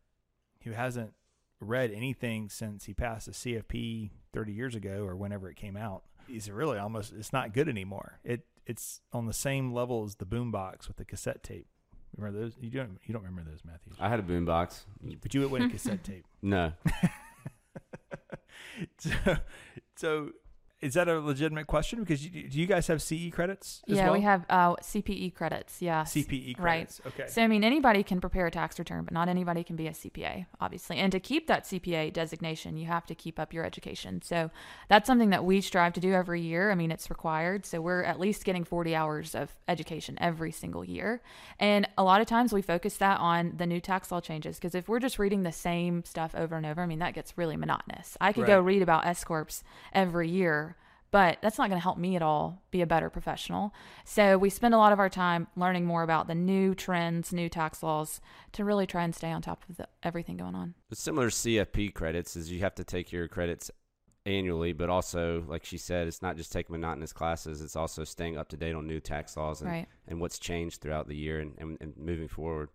who 0.64 0.72
hasn't 0.72 1.14
read 1.60 1.92
anything 1.92 2.50
since 2.50 2.86
he 2.86 2.94
passed 2.94 3.28
the 3.28 3.34
CFP 3.34 4.12
thirty 4.34 4.54
years 4.54 4.76
ago 4.76 5.04
or 5.04 5.16
whenever 5.16 5.50
it 5.50 5.56
came 5.56 5.78
out, 5.78 6.04
he's 6.28 6.50
really 6.50 6.78
almost 6.78 7.14
it's 7.14 7.34
not 7.34 7.54
good 7.54 7.70
anymore. 7.70 8.20
It 8.24 8.46
it's 8.66 9.02
on 9.12 9.26
the 9.26 9.34
same 9.34 9.74
level 9.74 10.04
as 10.04 10.16
the 10.16 10.26
boombox 10.26 10.88
with 10.88 10.98
the 10.98 11.06
cassette 11.06 11.44
tape. 11.44 11.68
Remember 12.16 12.40
those? 12.40 12.54
You 12.60 12.70
don't 12.70 12.98
you 13.06 13.14
don't 13.14 13.24
remember 13.24 13.50
those, 13.50 13.62
Matthew? 13.66 13.94
I 14.00 14.10
had 14.10 14.20
a 14.20 14.24
boombox, 14.24 14.82
but 15.22 15.34
you 15.34 15.48
went 15.48 15.66
a 15.66 15.70
cassette 15.70 16.04
tape. 16.04 16.26
No. 16.42 16.72
so, 18.98 19.12
so 19.96 20.30
is 20.82 20.94
that 20.94 21.10
a 21.10 21.20
legitimate 21.20 21.68
question? 21.68 22.00
Because 22.00 22.26
you, 22.26 22.48
do 22.48 22.58
you 22.58 22.66
guys 22.66 22.88
have 22.88 23.02
CE 23.02 23.30
credits? 23.32 23.82
yeah, 23.86 24.06
well? 24.06 24.14
we 24.14 24.22
have 24.22 24.46
uh, 24.50 24.76
CPE 24.78 25.36
credits. 25.36 25.82
Yeah, 25.82 26.04
CPE 26.04 26.56
credits. 26.58 27.02
Right. 27.04 27.14
Okay. 27.14 27.30
So 27.30 27.44
I 27.44 27.48
mean, 27.48 27.66
anybody 27.66 28.02
can 28.02 28.22
prepare 28.22 28.48
a 28.48 28.52
tax 28.52 28.80
return, 28.80 29.04
but 29.04 29.14
not 29.14 29.28
anybody 29.28 29.64
can 29.64 29.76
be 29.76 29.88
a 29.88 29.92
CPA, 29.92 30.46
obviously. 30.62 30.98
And 30.98 31.12
to 31.12 31.20
keep 31.20 31.48
that 31.48 31.66
CPA 31.66 32.14
designation, 32.14 32.78
you 32.78 32.86
have 32.86 33.06
to 33.08 33.16
keep 33.16 33.40
up 33.40 33.54
your 33.54 33.66
education. 33.66 34.22
So 34.22 34.52
that's 34.88 35.06
something 35.06 35.32
that 35.32 35.44
we 35.44 35.60
strive 35.60 35.94
to 35.94 36.00
do 36.00 36.14
every 36.14 36.42
year. 36.42 36.72
I 36.72 36.76
mean, 36.76 36.92
it's 36.92 37.10
required. 37.10 37.66
So 37.66 37.82
we're 37.82 38.04
at 38.04 38.20
least 38.20 38.46
getting 38.46 38.64
40 38.64 38.96
hours 38.96 39.36
of 39.36 39.56
education 39.68 40.18
every 40.22 40.52
single 40.52 40.86
year. 40.86 41.22
And 41.60 41.90
a 41.98 42.04
lot 42.04 42.22
of 42.22 42.28
times 42.28 42.54
we 42.54 42.62
focus 42.62 42.96
that 42.98 43.20
on 43.20 43.54
the 43.58 43.66
new 43.66 43.82
tax 43.82 44.12
law 44.12 44.22
changes 44.22 44.56
because 44.56 44.76
if 44.76 44.88
we're 44.88 45.00
just 45.00 45.20
reading 45.20 45.44
the 45.44 45.52
same 45.52 46.06
stuff 46.06 46.34
over 46.36 46.56
and 46.56 46.66
over, 46.66 46.82
I 46.82 46.86
mean, 46.86 47.00
that 47.00 47.14
gets 47.14 47.38
really 47.38 47.58
monotonous. 47.58 48.16
I 48.22 48.32
could 48.32 48.42
right. 48.44 48.48
go 48.48 48.62
read 48.62 48.82
about 48.82 49.06
S 49.06 49.26
corps 49.26 49.62
every 49.94 50.30
year 50.30 50.69
but 51.12 51.40
that's 51.42 51.58
not 51.58 51.70
going 51.70 51.80
to 51.80 51.84
help 51.84 51.98
me 51.98 52.16
at 52.16 52.22
all 52.22 52.62
be 52.72 52.82
a 52.82 52.88
better 52.88 53.10
professional. 53.10 53.74
So 54.06 54.38
we 54.38 54.50
spend 54.50 54.74
a 54.74 54.78
lot 54.78 54.94
of 54.94 55.00
our 55.00 55.10
time 55.10 55.48
learning 55.56 55.86
more 55.86 56.04
about 56.04 56.28
the 56.28 56.36
new 56.36 56.76
trends, 56.76 57.34
new 57.34 57.50
tax 57.50 57.82
laws 57.82 58.22
to 58.54 58.64
really 58.64 58.86
try 58.86 59.04
and 59.04 59.16
stay 59.16 59.32
on 59.32 59.42
top 59.42 59.64
of 59.70 59.78
the, 59.78 59.88
everything 60.04 60.38
going 60.38 60.56
on. 60.56 60.76
Similar 60.94 61.30
CFP 61.30 61.94
credits 61.94 62.36
is 62.36 62.52
you 62.52 62.60
have 62.60 62.76
to 62.76 62.84
take 62.84 63.12
your 63.12 63.28
credits 63.28 63.72
annually, 64.26 64.74
but 64.74 64.90
also, 64.90 65.44
like 65.48 65.66
she 65.66 65.78
said, 65.78 66.08
it's 66.08 66.22
not 66.22 66.38
just 66.38 66.52
taking 66.52 66.74
monotonous 66.74 67.14
classes; 67.14 67.62
it's 67.62 67.76
also 67.76 68.04
staying 68.04 68.38
up 68.38 68.50
to 68.50 68.58
date 68.58 68.76
on 68.76 68.86
new 68.86 69.00
tax 69.00 69.36
laws 69.36 69.62
and, 69.62 69.70
right. 69.72 69.88
and 70.08 70.22
what's 70.22 70.40
changed 70.40 70.82
throughout 70.82 71.08
the 71.08 71.16
year 71.16 71.40
and, 71.40 71.54
and, 71.58 71.78
and 71.82 71.98
moving 71.98 72.28
forward. 72.28 72.70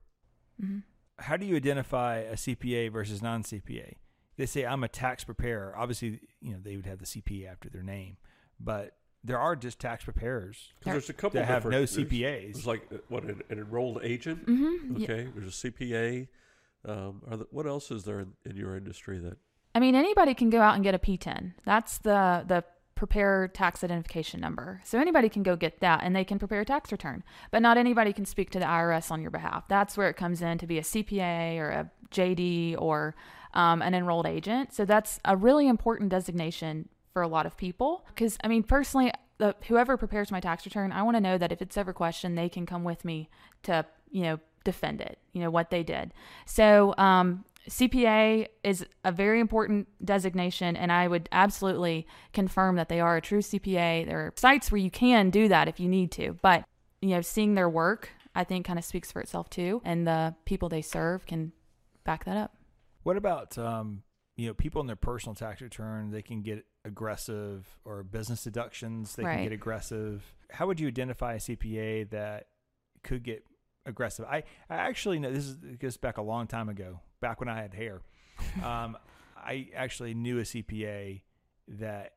Mm-hmm. 0.63 0.79
How 1.19 1.37
do 1.37 1.47
you 1.47 1.57
identify 1.57 2.19
a 2.19 2.35
CPA 2.35 2.91
versus 2.93 3.23
non-CPA? 3.23 3.95
They 4.37 4.47
say 4.47 4.65
I'm 4.65 4.85
a 4.85 4.89
tax 4.89 5.25
preparer. 5.25 5.75
Obviously, 5.77 6.21
you 6.41 6.53
know 6.53 6.59
they 6.63 6.77
would 6.77 6.87
have 6.87 6.99
the 6.99 7.07
CPA 7.07 7.51
after 7.51 7.69
their 7.69 7.83
name, 7.83 8.17
but 8.59 8.97
there 9.25 9.39
are 9.39 9.57
just 9.57 9.79
tax 9.79 10.05
preparers. 10.05 10.73
There's 10.85 11.09
a 11.09 11.15
couple 11.15 11.41
that 11.41 11.47
have 11.47 11.65
no 11.65 11.85
CPAs. 11.85 12.11
There's, 12.11 12.53
there's 12.55 12.67
like 12.67 12.87
uh, 12.93 12.99
what 13.09 13.25
an, 13.25 13.43
an 13.49 13.59
enrolled 13.59 14.01
agent. 14.03 14.47
Mm-hmm. 14.47 15.03
Okay, 15.03 15.23
yeah. 15.23 15.31
there's 15.35 15.65
a 15.65 15.71
CPA. 15.71 16.29
Um, 16.87 17.23
the, 17.27 17.47
what 17.51 17.67
else 17.67 17.91
is 17.91 18.05
there 18.05 18.21
in, 18.21 18.33
in, 18.45 18.57
your 18.57 18.77
industry 18.77 19.19
that? 19.21 19.39
I 19.75 19.81
mean, 19.81 19.95
anybody 19.95 20.35
can 20.35 20.51
go 20.51 20.61
out 20.61 20.75
and 20.75 20.85
get 20.85 20.95
a 20.95 20.99
PTIN. 20.99 21.55
That's 21.65 21.99
the 21.99 22.45
the 22.47 22.65
prepare 22.95 23.49
tax 23.49 23.83
identification 23.83 24.41
number. 24.41 24.81
So 24.85 24.99
anybody 24.99 25.29
can 25.29 25.43
go 25.43 25.57
get 25.57 25.81
that 25.81 26.01
and 26.03 26.15
they 26.15 26.25
can 26.25 26.39
prepare 26.39 26.61
a 26.61 26.65
tax 26.65 26.93
return. 26.93 27.25
But 27.51 27.63
not 27.63 27.77
anybody 27.77 28.13
can 28.13 28.25
speak 28.25 28.51
to 28.51 28.59
the 28.59 28.67
IRS 28.67 29.11
on 29.11 29.21
your 29.21 29.31
behalf. 29.31 29.65
That's 29.69 29.97
where 29.97 30.09
it 30.09 30.17
comes 30.17 30.43
in 30.43 30.59
to 30.59 30.67
be 30.67 30.79
a 30.79 30.83
CPA 30.83 31.59
or 31.59 31.71
a 31.71 31.91
JD 32.13 32.77
or 32.79 33.15
um, 33.55 33.83
an 33.83 33.95
enrolled 33.95 34.27
agent. 34.27 34.73
So 34.73 34.85
that's 34.85 35.19
a 35.25 35.37
really 35.37 35.67
important 35.67 36.11
designation 36.11 36.89
for 37.13 37.23
a 37.23 37.29
lot 37.29 37.47
of 37.47 37.57
people. 37.57 38.05
Because, 38.09 38.37
I 38.45 38.49
mean, 38.49 38.63
personally, 38.63 39.13
the, 39.39 39.55
whoever 39.69 39.97
prepares 39.97 40.31
my 40.31 40.41
tax 40.41 40.67
return, 40.67 40.93
I 40.93 41.03
want 41.03 41.17
to 41.17 41.21
know 41.21 41.39
that 41.39 41.53
if 41.53 41.63
it's 41.63 41.77
ever 41.77 41.93
questioned, 41.93 42.37
they 42.37 42.49
can 42.49 42.67
come 42.67 42.85
with 42.85 43.05
me 43.05 43.31
to, 43.63 43.87
you 44.11 44.23
know, 44.23 44.41
defend 44.65 45.01
it, 45.01 45.19
you 45.33 45.41
know, 45.41 45.51
what 45.51 45.71
they 45.71 45.83
did. 45.83 46.13
So, 46.47 46.95
um, 46.99 47.45
CPA 47.69 48.49
is 48.63 48.85
a 49.05 49.13
very 49.13 49.41
important 49.41 49.89
designation, 50.05 50.77
and 50.77 50.93
I 50.93 51.09
would 51.09 51.29
absolutely 51.33 52.07
confirm 52.33 52.77
that 52.77 52.91
they 52.91 53.01
are 53.01 53.17
a 53.17 53.23
true 53.23 53.41
CPA. 53.41 54.05
There 54.07 54.19
are 54.19 54.35
sites 54.37 54.71
where 54.71 54.81
you 54.81 54.91
can 54.91 55.31
do 55.31 55.49
that 55.49 55.67
if 55.67 55.81
you 55.81 55.89
need 55.89 56.11
to, 56.13 56.37
but 56.43 56.65
you 57.01 57.11
know, 57.11 57.23
seeing 57.23 57.55
their 57.55 57.69
work, 57.69 58.11
I 58.35 58.45
think, 58.45 58.67
kind 58.67 58.79
of 58.79 58.85
speaks 58.85 59.11
for 59.11 59.21
itself 59.21 59.49
too, 59.49 59.81
and 59.85 60.07
the 60.07 60.35
people 60.45 60.69
they 60.69 60.83
serve 60.83 61.27
can 61.27 61.53
back 62.05 62.25
that 62.25 62.37
up. 62.37 62.55
What 63.05 63.17
about 63.17 63.57
um, 63.57 64.03
you 64.37 64.49
know 64.49 64.55
people 64.55 64.81
in 64.81 64.87
their 64.89 64.97
personal 64.97 65.35
tax 65.35 65.61
return? 65.63 66.11
They 66.11 66.23
can 66.23 66.43
get 66.43 66.67
aggressive 66.85 67.67
or 67.85 68.03
business 68.03 68.43
deductions 68.45 69.15
they 69.17 69.25
Right. 69.25 69.35
can 69.37 69.43
get 69.45 69.53
aggressive 69.53 70.23
how 70.51 70.67
would 70.67 70.79
you 70.79 70.87
identify 70.89 71.33
a 71.33 71.39
cpa 71.39 72.09
that 72.11 72.49
could 73.03 73.23
get 73.23 73.43
aggressive 73.87 74.27
i, 74.27 74.43
I 74.69 74.77
actually 74.77 75.19
know 75.19 75.33
this 75.33 75.47
is, 75.47 75.57
goes 75.79 75.97
back 75.97 76.19
a 76.19 76.23
long 76.23 76.47
time 76.47 76.69
ago 76.69 77.01
back 77.21 77.41
when 77.41 77.49
i 77.49 77.57
had 77.61 77.73
hair 77.73 78.03
um, 78.63 78.99
i 79.35 79.69
actually 79.75 80.13
knew 80.13 80.39
a 80.39 80.43
cpa 80.43 81.23
that 81.69 82.13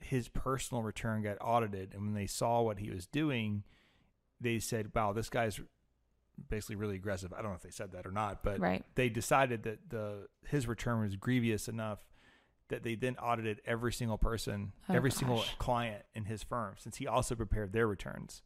his 0.00 0.26
personal 0.28 0.82
return 0.82 1.22
got 1.22 1.36
audited 1.40 1.92
and 1.94 2.02
when 2.02 2.14
they 2.14 2.26
saw 2.26 2.60
what 2.62 2.80
he 2.80 2.90
was 2.90 3.06
doing 3.06 3.62
they 4.40 4.58
said 4.58 4.90
wow 4.96 5.12
this 5.12 5.28
guy's 5.28 5.60
basically 6.48 6.76
really 6.76 6.96
aggressive 6.96 7.32
i 7.32 7.36
don't 7.42 7.50
know 7.50 7.56
if 7.56 7.62
they 7.62 7.70
said 7.70 7.92
that 7.92 8.06
or 8.06 8.10
not 8.12 8.42
but 8.42 8.58
Right. 8.60 8.84
they 8.94 9.08
decided 9.08 9.62
that 9.64 9.90
the 9.90 10.26
his 10.46 10.66
return 10.66 11.00
was 11.00 11.16
grievous 11.16 11.68
enough 11.68 11.98
that 12.68 12.82
they 12.82 12.94
then 12.94 13.16
audited 13.16 13.62
every 13.64 13.94
single 13.94 14.18
person, 14.18 14.72
Oh, 14.90 14.94
every 14.94 15.10
single 15.10 15.42
client 15.58 16.02
in 16.14 16.26
his 16.26 16.42
firm, 16.42 16.74
since 16.76 16.98
he 16.98 17.06
also 17.06 17.34
prepared 17.34 17.72
their 17.72 17.86
returns. 17.86 18.42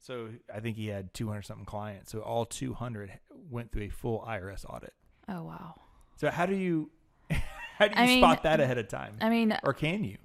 So 0.00 0.30
I 0.52 0.58
think 0.58 0.76
he 0.76 0.88
had 0.88 1.14
200 1.14 1.42
something 1.42 1.64
clients. 1.66 2.10
So 2.10 2.18
all 2.18 2.44
200 2.46 3.12
went 3.48 3.70
through 3.70 3.84
a 3.84 3.88
full 3.88 4.24
IRS 4.26 4.64
audit. 4.68 4.92
Oh 5.28 5.44
wow. 5.44 5.80
So 6.16 6.30
how 6.32 6.46
do 6.46 6.56
you 6.56 6.90
how 7.30 7.86
do 7.86 7.94
you 7.94 8.02
I 8.02 8.06
mean, 8.06 8.20
spot 8.20 8.42
that 8.42 8.58
ahead 8.58 8.78
of 8.78 8.88
time, 8.88 9.18
I 9.20 9.30
mean, 9.30 9.56
or 9.62 9.72
can 9.72 10.02
you? 10.02 10.18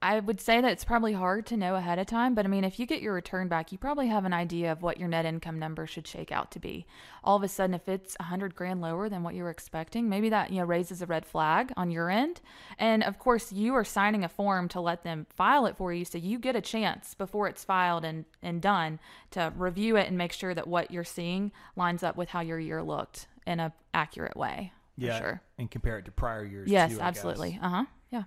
I 0.00 0.20
would 0.20 0.40
say 0.40 0.60
that 0.60 0.70
it's 0.70 0.84
probably 0.84 1.12
hard 1.12 1.44
to 1.46 1.56
know 1.56 1.74
ahead 1.74 1.98
of 1.98 2.06
time, 2.06 2.36
but 2.36 2.44
I 2.44 2.48
mean, 2.48 2.62
if 2.62 2.78
you 2.78 2.86
get 2.86 3.02
your 3.02 3.14
return 3.14 3.48
back, 3.48 3.72
you 3.72 3.78
probably 3.78 4.06
have 4.06 4.24
an 4.24 4.32
idea 4.32 4.70
of 4.70 4.80
what 4.80 4.98
your 4.98 5.08
net 5.08 5.24
income 5.24 5.58
number 5.58 5.88
should 5.88 6.06
shake 6.06 6.30
out 6.30 6.52
to 6.52 6.60
be. 6.60 6.86
All 7.24 7.36
of 7.36 7.42
a 7.42 7.48
sudden, 7.48 7.74
if 7.74 7.88
it's 7.88 8.16
a 8.20 8.24
hundred 8.24 8.54
grand 8.54 8.80
lower 8.80 9.08
than 9.08 9.24
what 9.24 9.34
you 9.34 9.42
were 9.42 9.50
expecting, 9.50 10.08
maybe 10.08 10.28
that 10.28 10.50
you 10.50 10.60
know 10.60 10.66
raises 10.66 11.02
a 11.02 11.06
red 11.06 11.26
flag 11.26 11.72
on 11.76 11.90
your 11.90 12.10
end. 12.10 12.40
And 12.78 13.02
of 13.02 13.18
course, 13.18 13.50
you 13.50 13.74
are 13.74 13.84
signing 13.84 14.22
a 14.22 14.28
form 14.28 14.68
to 14.68 14.80
let 14.80 15.02
them 15.02 15.26
file 15.34 15.66
it 15.66 15.76
for 15.76 15.92
you, 15.92 16.04
so 16.04 16.16
you 16.16 16.38
get 16.38 16.54
a 16.54 16.60
chance 16.60 17.14
before 17.14 17.48
it's 17.48 17.64
filed 17.64 18.04
and 18.04 18.24
and 18.40 18.62
done 18.62 19.00
to 19.32 19.52
review 19.56 19.96
it 19.96 20.06
and 20.06 20.16
make 20.16 20.32
sure 20.32 20.54
that 20.54 20.68
what 20.68 20.92
you're 20.92 21.02
seeing 21.02 21.50
lines 21.74 22.04
up 22.04 22.16
with 22.16 22.28
how 22.28 22.40
your 22.40 22.60
year 22.60 22.84
looked 22.84 23.26
in 23.48 23.58
a 23.58 23.72
accurate 23.92 24.36
way. 24.36 24.72
For 24.96 25.06
yeah, 25.06 25.18
sure. 25.18 25.42
and 25.58 25.68
compare 25.68 25.98
it 25.98 26.04
to 26.04 26.12
prior 26.12 26.44
years. 26.44 26.70
Yes, 26.70 26.92
too, 26.92 27.00
absolutely. 27.00 27.58
Uh 27.60 27.68
huh. 27.68 27.84
Yeah, 28.10 28.22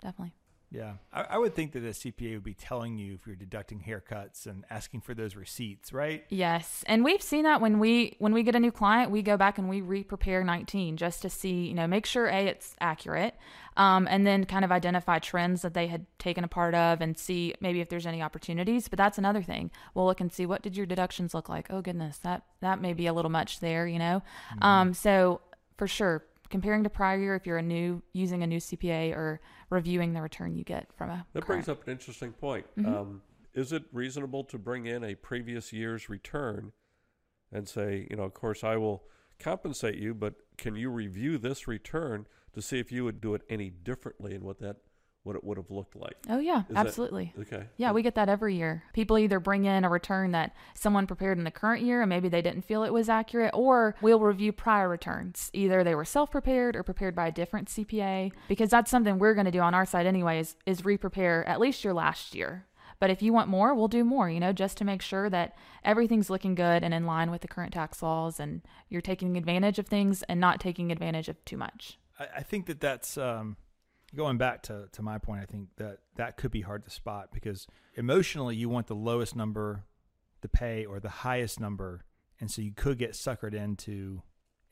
definitely. 0.00 0.32
Yeah, 0.76 0.92
I, 1.10 1.22
I 1.30 1.38
would 1.38 1.54
think 1.54 1.72
that 1.72 1.82
a 1.84 1.88
CPA 1.88 2.34
would 2.34 2.44
be 2.44 2.52
telling 2.52 2.98
you 2.98 3.14
if 3.14 3.26
you're 3.26 3.34
deducting 3.34 3.80
haircuts 3.80 4.46
and 4.46 4.64
asking 4.68 5.00
for 5.00 5.14
those 5.14 5.34
receipts, 5.34 5.90
right? 5.90 6.24
Yes, 6.28 6.84
and 6.86 7.02
we've 7.02 7.22
seen 7.22 7.44
that 7.44 7.62
when 7.62 7.78
we 7.78 8.16
when 8.18 8.34
we 8.34 8.42
get 8.42 8.54
a 8.54 8.60
new 8.60 8.70
client, 8.70 9.10
we 9.10 9.22
go 9.22 9.38
back 9.38 9.56
and 9.56 9.70
we 9.70 9.80
re-prepare 9.80 10.44
19 10.44 10.98
just 10.98 11.22
to 11.22 11.30
see, 11.30 11.66
you 11.66 11.74
know, 11.74 11.86
make 11.86 12.04
sure 12.04 12.26
a 12.26 12.46
it's 12.46 12.76
accurate, 12.78 13.34
um, 13.78 14.06
and 14.10 14.26
then 14.26 14.44
kind 14.44 14.66
of 14.66 14.70
identify 14.70 15.18
trends 15.18 15.62
that 15.62 15.72
they 15.72 15.86
had 15.86 16.04
taken 16.18 16.44
a 16.44 16.48
part 16.48 16.74
of 16.74 17.00
and 17.00 17.16
see 17.16 17.54
maybe 17.60 17.80
if 17.80 17.88
there's 17.88 18.06
any 18.06 18.20
opportunities. 18.20 18.88
But 18.88 18.98
that's 18.98 19.16
another 19.16 19.42
thing. 19.42 19.70
We'll 19.94 20.04
look 20.04 20.20
and 20.20 20.30
see 20.30 20.44
what 20.44 20.60
did 20.60 20.76
your 20.76 20.86
deductions 20.86 21.32
look 21.32 21.48
like. 21.48 21.68
Oh 21.70 21.80
goodness, 21.80 22.18
that 22.18 22.42
that 22.60 22.82
may 22.82 22.92
be 22.92 23.06
a 23.06 23.14
little 23.14 23.30
much 23.30 23.60
there, 23.60 23.86
you 23.86 23.98
know. 23.98 24.22
Um, 24.60 24.92
so 24.92 25.40
for 25.76 25.86
sure, 25.86 26.24
comparing 26.50 26.84
to 26.84 26.90
prior 26.90 27.18
year, 27.18 27.34
if 27.34 27.46
you're 27.46 27.58
a 27.58 27.62
new 27.62 28.02
using 28.12 28.42
a 28.42 28.46
new 28.46 28.58
CPA 28.58 29.12
or 29.12 29.40
reviewing 29.70 30.12
the 30.12 30.22
return 30.22 30.54
you 30.54 30.64
get 30.64 30.92
from 30.96 31.10
a 31.10 31.26
That 31.32 31.44
current. 31.44 31.46
brings 31.46 31.68
up 31.68 31.86
an 31.86 31.92
interesting 31.92 32.32
point. 32.32 32.66
Mm-hmm. 32.78 32.94
Um, 32.94 33.22
is 33.54 33.72
it 33.72 33.84
reasonable 33.92 34.44
to 34.44 34.58
bring 34.58 34.86
in 34.86 35.02
a 35.02 35.14
previous 35.14 35.72
year's 35.72 36.08
return 36.08 36.72
and 37.52 37.68
say, 37.68 38.06
you 38.10 38.16
know, 38.16 38.24
of 38.24 38.34
course, 38.34 38.62
I 38.62 38.76
will 38.76 39.04
compensate 39.38 39.96
you, 39.96 40.14
but 40.14 40.34
can 40.58 40.76
you 40.76 40.90
review 40.90 41.38
this 41.38 41.66
return 41.66 42.26
to 42.52 42.62
see 42.62 42.78
if 42.78 42.90
you 42.90 43.04
would 43.04 43.20
do 43.20 43.34
it 43.34 43.42
any 43.48 43.70
differently 43.70 44.34
and 44.34 44.44
what 44.44 44.58
that 44.60 44.76
what 45.26 45.36
it 45.36 45.44
would 45.44 45.56
have 45.56 45.70
looked 45.70 45.96
like? 45.96 46.16
Oh 46.30 46.38
yeah, 46.38 46.60
Is 46.60 46.74
that- 46.74 46.86
absolutely. 46.86 47.34
Okay. 47.40 47.64
Yeah, 47.76 47.92
we 47.92 48.02
get 48.02 48.14
that 48.14 48.28
every 48.28 48.54
year. 48.54 48.84
People 48.92 49.18
either 49.18 49.40
bring 49.40 49.64
in 49.64 49.84
a 49.84 49.90
return 49.90 50.30
that 50.32 50.54
someone 50.74 51.06
prepared 51.06 51.36
in 51.36 51.44
the 51.44 51.50
current 51.50 51.82
year 51.82 52.00
and 52.02 52.08
maybe 52.08 52.28
they 52.28 52.42
didn't 52.42 52.62
feel 52.62 52.84
it 52.84 52.92
was 52.92 53.08
accurate, 53.08 53.50
or 53.52 53.96
we'll 54.00 54.20
review 54.20 54.52
prior 54.52 54.88
returns. 54.88 55.50
Either 55.52 55.82
they 55.82 55.94
were 55.94 56.04
self 56.04 56.30
prepared 56.30 56.76
or 56.76 56.82
prepared 56.82 57.14
by 57.14 57.26
a 57.26 57.32
different 57.32 57.68
CPA, 57.68 58.32
because 58.48 58.70
that's 58.70 58.90
something 58.90 59.18
we're 59.18 59.34
going 59.34 59.46
to 59.46 59.50
do 59.50 59.60
on 59.60 59.74
our 59.74 59.84
side, 59.84 60.06
anyways, 60.06 60.56
is 60.64 60.84
re 60.84 60.96
prepare 60.96 61.46
at 61.48 61.60
least 61.60 61.82
your 61.84 61.92
last 61.92 62.34
year. 62.34 62.66
But 62.98 63.10
if 63.10 63.20
you 63.20 63.32
want 63.32 63.48
more, 63.48 63.74
we'll 63.74 63.88
do 63.88 64.04
more, 64.04 64.30
you 64.30 64.40
know, 64.40 64.52
just 64.52 64.78
to 64.78 64.84
make 64.84 65.02
sure 65.02 65.28
that 65.28 65.54
everything's 65.84 66.30
looking 66.30 66.54
good 66.54 66.82
and 66.82 66.94
in 66.94 67.04
line 67.04 67.30
with 67.30 67.42
the 67.42 67.48
current 67.48 67.74
tax 67.74 68.02
laws 68.02 68.40
and 68.40 68.62
you're 68.88 69.02
taking 69.02 69.36
advantage 69.36 69.78
of 69.78 69.86
things 69.86 70.22
and 70.24 70.40
not 70.40 70.60
taking 70.60 70.90
advantage 70.90 71.28
of 71.28 71.44
too 71.44 71.58
much. 71.58 71.98
I, 72.18 72.26
I 72.36 72.42
think 72.42 72.64
that 72.66 72.80
that's 72.80 73.18
um, 73.18 73.56
going 74.16 74.38
back 74.38 74.62
to, 74.64 74.88
to 74.92 75.02
my 75.02 75.18
point. 75.18 75.42
I 75.42 75.46
think 75.46 75.68
that 75.76 75.98
that 76.16 76.36
could 76.36 76.50
be 76.50 76.62
hard 76.62 76.84
to 76.84 76.90
spot 76.90 77.28
because 77.32 77.66
emotionally 77.94 78.56
you 78.56 78.68
want 78.68 78.86
the 78.86 78.94
lowest 78.94 79.36
number 79.36 79.84
to 80.42 80.48
pay 80.48 80.84
or 80.84 80.98
the 81.00 81.08
highest 81.08 81.60
number, 81.60 82.04
and 82.40 82.50
so 82.50 82.62
you 82.62 82.72
could 82.74 82.98
get 82.98 83.12
suckered 83.12 83.54
into 83.54 84.22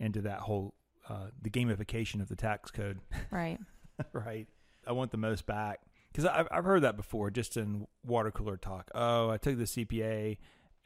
into 0.00 0.20
that 0.22 0.40
whole 0.40 0.74
uh, 1.08 1.26
the 1.40 1.50
gamification 1.50 2.20
of 2.20 2.28
the 2.28 2.36
tax 2.36 2.70
code, 2.70 2.98
Right. 3.30 3.58
right? 4.12 4.48
I 4.86 4.92
want 4.92 5.10
the 5.12 5.16
most 5.18 5.46
back 5.46 5.80
because 6.12 6.24
I've 6.26 6.48
I've 6.50 6.64
heard 6.64 6.82
that 6.82 6.96
before, 6.96 7.30
just 7.30 7.56
in 7.56 7.86
water 8.04 8.30
cooler 8.30 8.56
talk. 8.56 8.90
Oh, 8.94 9.30
I 9.30 9.36
took 9.38 9.56
the 9.56 9.64
CPA 9.64 10.38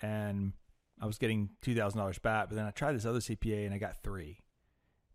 and 0.03 0.53
I 1.01 1.07
was 1.07 1.19
getting 1.19 1.51
two 1.63 1.75
thousand 1.75 1.99
dollars 1.99 2.19
back, 2.19 2.49
but 2.49 2.57
then 2.57 2.67
I 2.67 2.71
tried 2.71 2.93
this 2.95 3.05
other 3.07 3.21
CPA 3.21 3.65
and 3.65 3.75
I 3.75 3.79
got 3.79 4.03
three. 4.03 4.41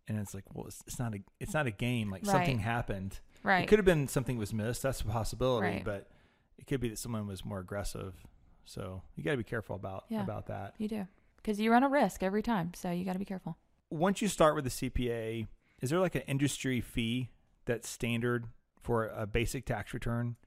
And 0.05 0.17
it's 0.17 0.33
like, 0.33 0.43
well, 0.53 0.67
it's, 0.67 0.83
it's 0.85 0.99
not 0.99 1.15
a 1.15 1.19
it's 1.39 1.53
not 1.53 1.65
a 1.65 1.71
game. 1.71 2.11
Like 2.11 2.25
something 2.25 2.59
happened. 2.59 3.19
Right. 3.43 3.63
It 3.63 3.67
could 3.67 3.79
have 3.79 3.85
been 3.85 4.07
something 4.07 4.37
was 4.37 4.53
missed. 4.53 4.81
That's 4.83 5.01
a 5.01 5.05
possibility, 5.05 5.67
Right. 5.67 5.83
but 5.85 6.09
it 6.57 6.65
could 6.67 6.79
be 6.79 6.89
that 6.89 6.97
someone 6.97 7.27
was 7.27 7.43
more 7.43 7.59
aggressive. 7.59 8.25
So 8.65 9.01
you 9.15 9.23
got 9.23 9.31
to 9.31 9.37
be 9.37 9.43
careful 9.43 9.75
about 9.75 10.05
Yeah. 10.09 10.23
about 10.23 10.47
that. 10.47 10.75
you 10.77 10.87
do. 10.87 11.07
Because 11.37 11.59
you 11.59 11.71
run 11.71 11.83
a 11.83 11.89
risk 11.89 12.23
every 12.23 12.41
time. 12.41 12.73
So 12.73 12.89
you 12.91 13.03
got 13.03 13.13
to 13.13 13.19
be 13.19 13.25
careful. 13.25 13.57
Once 13.89 14.21
you 14.21 14.29
start 14.29 14.55
with 14.55 14.63
the 14.63 14.69
CPA, 14.69 15.45
is 15.81 15.89
there 15.89 15.99
like 15.99 16.15
an 16.15 16.21
industry 16.21 16.79
fee 16.79 17.31
that's 17.65 17.89
standard 17.89 18.45
for 18.81 19.07
a 19.07 19.27
basic 19.27 19.65
tax 19.65 19.93
return? 19.93 20.37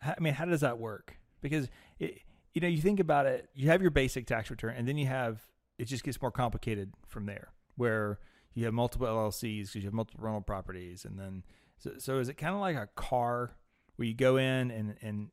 I 0.00 0.14
mean, 0.20 0.34
how 0.34 0.44
does 0.44 0.60
that 0.60 0.78
work? 0.78 1.18
Because 1.40 1.68
it, 1.98 2.20
you 2.54 2.60
know, 2.60 2.68
you 2.68 2.80
think 2.80 3.00
about 3.00 3.26
it, 3.26 3.48
you 3.54 3.68
have 3.68 3.82
your 3.82 3.90
basic 3.90 4.26
tax 4.26 4.48
return, 4.50 4.74
and 4.76 4.86
then 4.86 4.96
you 4.96 5.06
have 5.06 5.42
it 5.78 5.86
just 5.86 6.04
gets 6.04 6.20
more 6.22 6.30
complicated 6.30 6.92
from 7.08 7.26
there, 7.26 7.48
where 7.76 8.20
you 8.54 8.64
have 8.66 8.74
multiple 8.74 9.06
LLCs 9.08 9.62
because 9.68 9.74
you 9.76 9.82
have 9.84 9.92
multiple 9.94 10.22
rental 10.22 10.42
properties, 10.42 11.04
and 11.04 11.18
then 11.18 11.42
so, 11.82 11.90
so 11.98 12.18
is 12.18 12.28
it 12.28 12.34
kind 12.34 12.54
of 12.54 12.60
like 12.60 12.76
a 12.76 12.88
car 12.94 13.56
where 13.96 14.06
you 14.06 14.14
go 14.14 14.36
in 14.36 14.70
and 14.70 14.94
and 15.02 15.28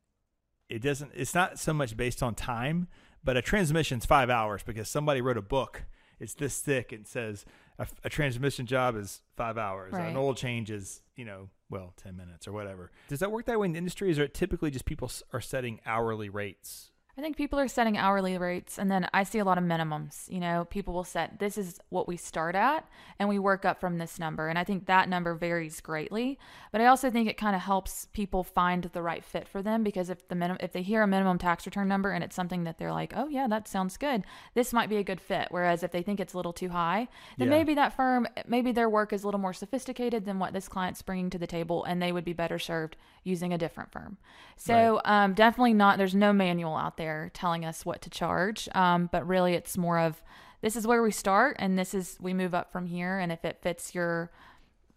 it 0.67 0.81
doesn't 0.81 1.11
it's 1.13 1.35
not 1.35 1.59
so 1.59 1.73
much 1.73 1.95
based 1.95 2.23
on 2.23 2.33
time, 2.33 2.87
but 3.23 3.37
a 3.37 3.41
transmission's 3.41 4.05
five 4.05 4.29
hours 4.29 4.63
because 4.63 4.89
somebody 4.89 5.21
wrote 5.21 5.37
a 5.37 5.41
book. 5.41 5.83
It's 6.19 6.33
this 6.33 6.59
thick 6.59 6.91
and 6.91 7.07
says 7.07 7.45
a, 7.77 7.87
a 8.03 8.09
transmission 8.09 8.65
job 8.65 8.97
is 8.97 9.21
five 9.37 9.57
hours. 9.57 9.93
Right. 9.93 10.09
An 10.09 10.17
oil 10.17 10.33
change 10.33 10.71
is 10.71 11.01
you 11.15 11.25
know 11.25 11.49
well 11.69 11.93
ten 11.97 12.17
minutes 12.17 12.47
or 12.47 12.51
whatever. 12.51 12.91
Does 13.09 13.19
that 13.19 13.31
work 13.31 13.45
that 13.45 13.59
way 13.59 13.67
in 13.67 13.73
the 13.73 13.77
industry? 13.77 14.09
Is 14.09 14.17
it 14.17 14.33
typically 14.33 14.71
just 14.71 14.85
people 14.85 15.11
are 15.31 15.41
setting 15.41 15.79
hourly 15.85 16.29
rates? 16.29 16.91
I 17.19 17.21
think 17.21 17.35
people 17.35 17.59
are 17.59 17.67
setting 17.67 17.97
hourly 17.97 18.37
rates, 18.37 18.79
and 18.79 18.89
then 18.89 19.09
I 19.13 19.23
see 19.23 19.39
a 19.39 19.43
lot 19.43 19.57
of 19.57 19.63
minimums. 19.65 20.31
You 20.31 20.39
know, 20.39 20.63
people 20.69 20.93
will 20.93 21.03
set 21.03 21.37
this 21.37 21.57
is 21.57 21.77
what 21.89 22.07
we 22.07 22.15
start 22.15 22.55
at, 22.55 22.87
and 23.19 23.27
we 23.27 23.37
work 23.37 23.65
up 23.65 23.81
from 23.81 23.97
this 23.97 24.19
number. 24.19 24.47
And 24.47 24.57
I 24.57 24.63
think 24.63 24.85
that 24.85 25.09
number 25.09 25.35
varies 25.35 25.81
greatly. 25.81 26.39
But 26.71 26.79
I 26.79 26.85
also 26.85 27.11
think 27.11 27.27
it 27.27 27.35
kind 27.35 27.57
of 27.57 27.61
helps 27.61 28.05
people 28.13 28.45
find 28.45 28.85
the 28.85 29.01
right 29.01 29.21
fit 29.21 29.49
for 29.49 29.61
them 29.61 29.83
because 29.83 30.09
if 30.09 30.29
the 30.29 30.35
minimum, 30.35 30.59
if 30.63 30.71
they 30.71 30.81
hear 30.81 31.01
a 31.01 31.07
minimum 31.07 31.37
tax 31.37 31.65
return 31.65 31.89
number 31.89 32.11
and 32.11 32.23
it's 32.23 32.37
something 32.37 32.63
that 32.63 32.77
they're 32.77 32.93
like, 32.93 33.11
oh 33.13 33.27
yeah, 33.27 33.47
that 33.49 33.67
sounds 33.67 33.97
good, 33.97 34.23
this 34.53 34.71
might 34.71 34.87
be 34.87 34.95
a 34.95 35.03
good 35.03 35.19
fit. 35.19 35.47
Whereas 35.49 35.83
if 35.83 35.91
they 35.91 36.01
think 36.01 36.21
it's 36.21 36.33
a 36.33 36.37
little 36.37 36.53
too 36.53 36.69
high, 36.69 37.09
then 37.37 37.49
Yeah. 37.49 37.57
maybe 37.57 37.73
that 37.73 37.91
firm, 37.97 38.27
maybe 38.47 38.71
their 38.71 38.89
work 38.89 39.11
is 39.11 39.23
a 39.23 39.27
little 39.27 39.41
more 39.41 39.51
sophisticated 39.51 40.23
than 40.23 40.39
what 40.39 40.53
this 40.53 40.69
client's 40.69 41.01
bringing 41.01 41.29
to 41.31 41.37
the 41.37 41.47
table, 41.47 41.83
and 41.83 42.01
they 42.01 42.13
would 42.13 42.23
be 42.23 42.31
better 42.31 42.59
served 42.59 42.95
using 43.23 43.53
a 43.53 43.57
different 43.57 43.91
firm. 43.91 44.17
So 44.57 44.99
um, 45.05 45.33
definitely 45.33 45.73
not. 45.73 45.97
There's 45.97 46.15
no 46.15 46.33
manual 46.33 46.75
out 46.75 46.97
there 46.97 47.31
telling 47.33 47.63
us 47.65 47.85
what 47.85 48.01
to 48.01 48.09
charge, 48.09 48.67
um, 48.75 49.09
but 49.11 49.25
really 49.27 49.53
it's 49.53 49.77
more 49.77 49.99
of 49.99 50.21
this 50.61 50.75
is 50.75 50.85
where 50.85 51.01
we 51.01 51.11
start, 51.11 51.55
and 51.59 51.79
this 51.79 51.93
is 51.93 52.17
we 52.19 52.33
move 52.33 52.53
up 52.53 52.71
from 52.71 52.85
here. 52.87 53.17
And 53.19 53.31
if 53.31 53.45
it 53.45 53.59
fits 53.61 53.95
your 53.95 54.29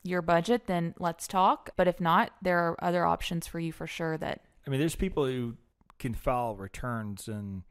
your 0.02 0.20
budget, 0.22 0.66
then 0.66 0.94
let's 0.98 1.28
talk. 1.28 1.70
But 1.76 1.86
if 1.86 2.00
not, 2.00 2.32
there 2.42 2.58
are 2.58 2.76
other 2.84 3.04
options 3.06 3.46
for 3.46 3.60
you 3.60 3.70
for 3.72 3.86
sure. 3.86 4.16
That 4.18 4.42
I 4.66 4.70
mean, 4.70 4.80
there's 4.80 4.96
people 4.96 5.26
who 5.26 5.56
can 6.00 6.14
file 6.14 6.56
returns 6.56 7.28
in 7.28 7.62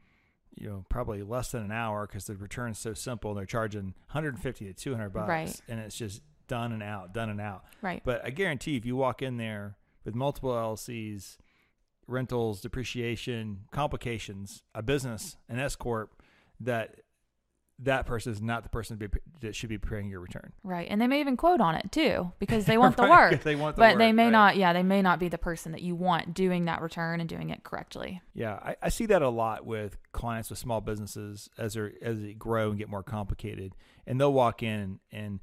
you 0.54 0.68
know 0.68 0.84
probably 0.88 1.22
less 1.22 1.50
than 1.52 1.62
an 1.62 1.72
hour 1.72 2.06
because 2.06 2.24
the 2.26 2.34
return's 2.36 2.78
so 2.78 2.94
simple. 2.94 3.32
and 3.32 3.38
They're 3.38 3.44
charging 3.46 3.94
150 4.12 4.64
to 4.66 4.72
200 4.72 5.10
bucks, 5.10 5.28
Right. 5.28 5.60
and 5.68 5.78
it's 5.80 5.96
just 5.96 6.22
done 6.48 6.72
and 6.72 6.82
out, 6.82 7.12
done 7.14 7.28
and 7.30 7.40
out. 7.40 7.64
right, 7.82 8.02
But 8.04 8.24
I 8.24 8.30
guarantee 8.30 8.76
if 8.76 8.84
you 8.84 8.96
walk 8.96 9.22
in 9.22 9.36
there 9.38 9.76
with 10.04 10.14
multiple 10.14 10.50
LLCs, 10.50 11.36
rentals, 12.06 12.60
depreciation, 12.60 13.60
complications, 13.70 14.62
a 14.74 14.82
business, 14.82 15.36
an 15.48 15.58
S 15.58 15.76
corp, 15.76 16.22
that 16.60 16.96
that 17.78 18.06
person 18.06 18.32
is 18.32 18.40
not 18.40 18.62
the 18.62 18.68
person 18.68 18.96
be, 18.96 19.08
that 19.40 19.56
should 19.56 19.68
be 19.68 19.78
preparing 19.78 20.08
your 20.08 20.20
return. 20.20 20.52
Right. 20.62 20.86
And 20.88 21.00
they 21.00 21.06
may 21.06 21.20
even 21.20 21.36
quote 21.36 21.60
on 21.60 21.74
it 21.74 21.90
too 21.90 22.32
because 22.38 22.64
they 22.64 22.78
want 22.78 22.96
the 22.96 23.08
work. 23.08 23.42
They 23.42 23.56
want 23.56 23.76
the 23.76 23.80
but 23.80 23.92
work, 23.92 23.98
they 23.98 24.12
may 24.12 24.24
right. 24.24 24.30
not, 24.30 24.56
yeah, 24.56 24.72
they 24.72 24.82
may 24.82 25.02
not 25.02 25.18
be 25.18 25.28
the 25.28 25.38
person 25.38 25.72
that 25.72 25.82
you 25.82 25.96
want 25.96 26.32
doing 26.34 26.66
that 26.66 26.80
return 26.80 27.20
and 27.20 27.28
doing 27.28 27.50
it 27.50 27.64
correctly. 27.64 28.22
Yeah, 28.34 28.54
I, 28.54 28.76
I 28.82 28.88
see 28.88 29.06
that 29.06 29.22
a 29.22 29.28
lot 29.28 29.66
with 29.66 29.96
clients 30.12 30.50
with 30.50 30.58
small 30.58 30.80
businesses 30.80 31.48
as 31.58 31.74
they 31.74 31.90
as 32.02 32.20
they 32.20 32.34
grow 32.34 32.70
and 32.70 32.78
get 32.78 32.88
more 32.88 33.02
complicated, 33.02 33.74
and 34.06 34.20
they'll 34.20 34.32
walk 34.32 34.62
in 34.62 35.00
and 35.10 35.40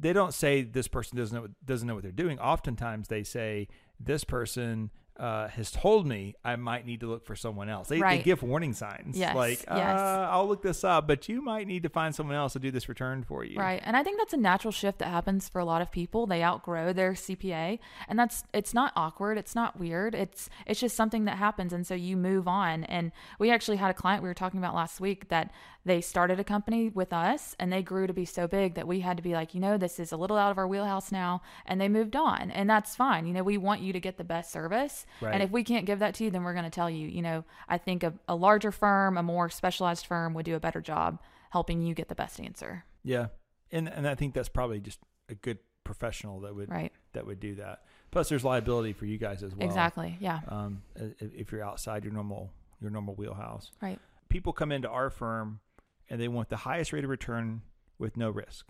they 0.00 0.12
don't 0.12 0.32
say 0.34 0.62
this 0.62 0.88
person 0.88 1.18
doesn't 1.18 1.36
know 1.36 1.48
doesn't 1.64 1.86
know 1.86 1.94
what 1.94 2.02
they're 2.02 2.12
doing. 2.12 2.38
Oftentimes 2.38 3.08
they 3.08 3.22
say 3.22 3.68
this 4.00 4.24
person 4.24 4.90
uh, 5.20 5.48
has 5.48 5.70
told 5.70 6.06
me 6.06 6.34
I 6.42 6.56
might 6.56 6.86
need 6.86 7.00
to 7.00 7.06
look 7.06 7.26
for 7.26 7.36
someone 7.36 7.68
else. 7.68 7.88
They, 7.88 8.00
Right. 8.00 8.18
they 8.18 8.24
give 8.24 8.42
warning 8.42 8.72
signs. 8.72 9.18
Yes, 9.18 9.36
Like, 9.36 9.58
yes. 9.68 10.00
Uh, 10.00 10.28
I'll 10.30 10.48
look 10.48 10.62
this 10.62 10.82
up, 10.82 11.06
but 11.06 11.28
you 11.28 11.42
might 11.42 11.66
need 11.66 11.82
to 11.82 11.90
find 11.90 12.14
someone 12.14 12.36
else 12.36 12.54
to 12.54 12.58
do 12.58 12.70
this 12.70 12.88
return 12.88 13.22
for 13.22 13.44
you. 13.44 13.58
Right. 13.58 13.82
And 13.84 13.98
I 13.98 14.02
think 14.02 14.16
that's 14.16 14.32
a 14.32 14.38
natural 14.38 14.72
shift 14.72 14.98
that 15.00 15.08
happens 15.08 15.46
for 15.46 15.58
a 15.58 15.64
lot 15.66 15.82
of 15.82 15.90
people. 15.92 16.26
They 16.26 16.42
outgrow 16.42 16.94
their 16.94 17.12
CPA 17.12 17.78
and 18.08 18.18
that's 18.18 18.44
it's 18.54 18.72
not 18.72 18.94
awkward, 18.96 19.36
it's 19.36 19.54
not 19.54 19.78
weird. 19.78 20.14
It's 20.14 20.48
it's 20.66 20.80
just 20.80 20.96
something 20.96 21.26
that 21.26 21.36
happens 21.36 21.74
and 21.74 21.86
so 21.86 21.94
you 21.94 22.16
move 22.16 22.48
on. 22.48 22.84
And 22.84 23.12
we 23.38 23.50
actually 23.50 23.76
had 23.76 23.90
a 23.90 23.94
client 23.94 24.22
we 24.22 24.28
were 24.30 24.34
talking 24.34 24.58
about 24.58 24.74
last 24.74 25.00
week 25.00 25.28
that 25.28 25.52
they 25.84 26.00
started 26.00 26.38
a 26.38 26.44
company 26.44 26.88
with 26.88 27.12
us 27.12 27.56
and 27.58 27.72
they 27.72 27.82
grew 27.82 28.06
to 28.06 28.12
be 28.12 28.24
so 28.24 28.46
big 28.46 28.74
that 28.74 28.86
we 28.86 29.00
had 29.00 29.16
to 29.16 29.22
be 29.22 29.32
like, 29.32 29.54
you 29.54 29.60
know, 29.60 29.76
this 29.78 29.98
is 29.98 30.12
a 30.12 30.16
little 30.16 30.36
out 30.36 30.50
of 30.50 30.58
our 30.58 30.66
wheelhouse 30.68 31.10
now 31.10 31.42
and 31.66 31.80
they 31.80 31.88
moved 31.88 32.14
on. 32.16 32.50
And 32.50 32.68
that's 32.68 32.96
fine. 32.96 33.26
You 33.26 33.32
know, 33.32 33.42
we 33.42 33.56
want 33.58 33.80
you 33.80 33.92
to 33.92 34.00
get 34.00 34.18
the 34.18 34.24
best 34.24 34.52
service. 34.52 35.06
Right. 35.20 35.34
And 35.34 35.42
if 35.42 35.50
we 35.50 35.64
can't 35.64 35.86
give 35.86 35.98
that 36.00 36.14
to 36.16 36.24
you, 36.24 36.30
then 36.30 36.42
we're 36.44 36.52
going 36.54 36.64
to 36.64 36.70
tell 36.70 36.88
you, 36.90 37.06
you 37.08 37.22
know, 37.22 37.44
I 37.68 37.78
think 37.78 38.02
a, 38.02 38.14
a 38.28 38.34
larger 38.34 38.72
firm, 38.72 39.16
a 39.18 39.22
more 39.22 39.48
specialized 39.50 40.06
firm 40.06 40.34
would 40.34 40.44
do 40.46 40.54
a 40.56 40.60
better 40.60 40.80
job 40.80 41.18
helping 41.50 41.82
you 41.82 41.94
get 41.94 42.08
the 42.08 42.14
best 42.14 42.40
answer. 42.40 42.84
Yeah, 43.02 43.26
and 43.72 43.88
and 43.88 44.06
I 44.08 44.14
think 44.14 44.34
that's 44.34 44.48
probably 44.48 44.80
just 44.80 44.98
a 45.28 45.34
good 45.34 45.58
professional 45.84 46.40
that 46.40 46.54
would 46.54 46.68
Right. 46.70 46.92
that 47.12 47.26
would 47.26 47.40
do 47.40 47.56
that. 47.56 47.82
Plus, 48.10 48.28
there's 48.28 48.44
liability 48.44 48.92
for 48.92 49.06
you 49.06 49.18
guys 49.18 49.42
as 49.42 49.54
well. 49.54 49.66
Exactly. 49.66 50.16
Yeah. 50.20 50.40
Um, 50.48 50.82
i- 51.00 51.14
if 51.20 51.50
you're 51.52 51.64
outside 51.64 52.04
your 52.04 52.12
normal 52.12 52.52
your 52.80 52.90
normal 52.90 53.14
wheelhouse. 53.14 53.70
Right. 53.82 53.98
people 54.28 54.52
come 54.52 54.70
into 54.72 54.88
our 54.88 55.10
firm 55.10 55.60
and 56.08 56.20
they 56.20 56.28
want 56.28 56.48
the 56.50 56.56
highest 56.58 56.92
rate 56.92 57.04
of 57.04 57.10
return 57.10 57.62
with 57.98 58.16
no 58.16 58.30
risk. 58.30 58.66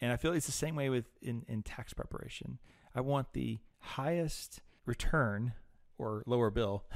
And 0.00 0.10
I 0.12 0.16
feel 0.16 0.32
it's 0.32 0.46
the 0.46 0.52
same 0.52 0.74
way 0.74 0.88
with 0.90 1.04
in, 1.20 1.44
in 1.46 1.62
tax 1.62 1.92
preparation. 1.94 2.58
I 2.94 3.00
want 3.02 3.32
the 3.34 3.58
highest 3.80 4.60
return 4.86 5.52
or 5.98 6.22
lower 6.26 6.50
bill, 6.50 6.84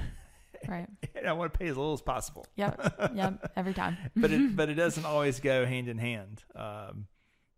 Right. 0.67 0.87
and 1.15 1.27
I 1.27 1.33
want 1.33 1.53
to 1.53 1.59
pay 1.59 1.67
as 1.67 1.77
little 1.77 1.93
as 1.93 2.01
possible. 2.01 2.45
Yep. 2.55 3.11
Yep. 3.15 3.51
Every 3.55 3.73
time. 3.73 3.97
But 4.15 4.31
it 4.31 4.55
but 4.55 4.69
it 4.69 4.73
doesn't 4.73 5.05
always 5.05 5.39
go 5.39 5.65
hand 5.65 5.87
in 5.87 5.97
hand. 5.97 6.43
Um, 6.55 7.07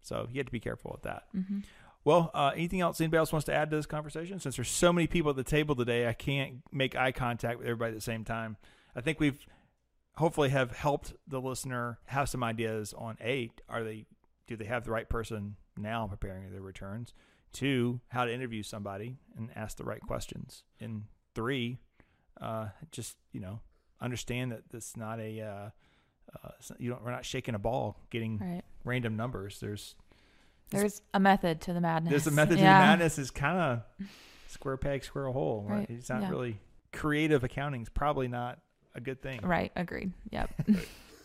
so 0.01 0.27
you 0.31 0.37
have 0.39 0.47
to 0.47 0.51
be 0.51 0.59
careful 0.59 0.91
with 0.91 1.03
that. 1.03 1.23
hmm 1.33 1.59
Well, 2.03 2.29
uh, 2.33 2.51
anything 2.53 2.81
else 2.81 2.99
anybody 2.99 3.19
else 3.19 3.31
wants 3.31 3.45
to 3.45 3.53
add 3.53 3.69
to 3.69 3.75
this 3.77 3.85
conversation? 3.85 4.39
Since 4.39 4.57
there's 4.57 4.69
so 4.69 4.91
many 4.91 5.07
people 5.07 5.29
at 5.29 5.37
the 5.37 5.43
table 5.43 5.75
today, 5.75 6.07
I 6.07 6.13
can't 6.13 6.61
make 6.71 6.95
eye 6.95 7.11
contact 7.11 7.59
with 7.59 7.67
everybody 7.67 7.91
at 7.91 7.95
the 7.95 8.01
same 8.01 8.25
time. 8.25 8.57
I 8.95 9.01
think 9.01 9.19
we've 9.19 9.39
hopefully 10.15 10.49
have 10.49 10.71
helped 10.71 11.13
the 11.27 11.39
listener 11.39 11.99
have 12.07 12.27
some 12.27 12.43
ideas 12.43 12.93
on 12.97 13.17
a 13.21 13.49
are 13.69 13.83
they 13.83 14.05
do 14.47 14.57
they 14.57 14.65
have 14.65 14.83
the 14.83 14.91
right 14.91 15.07
person 15.07 15.55
now 15.77 16.05
preparing 16.07 16.51
their 16.51 16.61
returns? 16.61 17.13
Two, 17.51 17.99
how 18.09 18.25
to 18.25 18.33
interview 18.33 18.61
somebody 18.63 19.17
and 19.37 19.49
ask 19.55 19.77
the 19.77 19.83
right 19.83 20.01
questions. 20.01 20.63
And 20.79 21.03
three, 21.35 21.79
uh, 22.39 22.67
just 22.91 23.17
you 23.31 23.39
know 23.39 23.59
understand 24.01 24.51
that 24.51 24.69
this 24.69 24.95
not 24.95 25.19
a 25.19 25.41
uh, 25.41 25.69
uh, 26.43 26.49
you 26.77 26.89
don't 26.91 27.03
we're 27.03 27.11
not 27.11 27.25
shaking 27.25 27.55
a 27.55 27.59
ball 27.59 27.97
getting 28.09 28.37
Right. 28.37 28.61
random 28.83 29.15
numbers. 29.17 29.59
There's 29.59 29.95
There's 30.69 31.01
a 31.13 31.19
method 31.19 31.61
to 31.61 31.73
the 31.73 31.81
madness. 31.81 32.11
there's 32.11 32.27
a 32.27 32.31
method 32.31 32.51
to 32.57 32.61
the 32.61 32.63
madness 32.63 33.17
is 33.17 33.31
kind 33.31 33.57
of 33.57 34.07
square 34.47 34.77
peg, 34.77 35.03
square 35.03 35.27
hole. 35.27 35.65
Right? 35.67 35.79
Right, 35.79 35.89
It's 35.89 36.09
not 36.09 36.21
yeah. 36.21 36.29
really 36.29 36.59
creative 36.93 37.43
accounting 37.43 37.81
is 37.81 37.89
probably 37.89 38.27
not 38.27 38.59
a 38.95 39.01
good 39.01 39.21
thing. 39.21 39.41
Right. 39.41 39.71
Agreed. 39.75 40.13
Yep. 40.31 40.49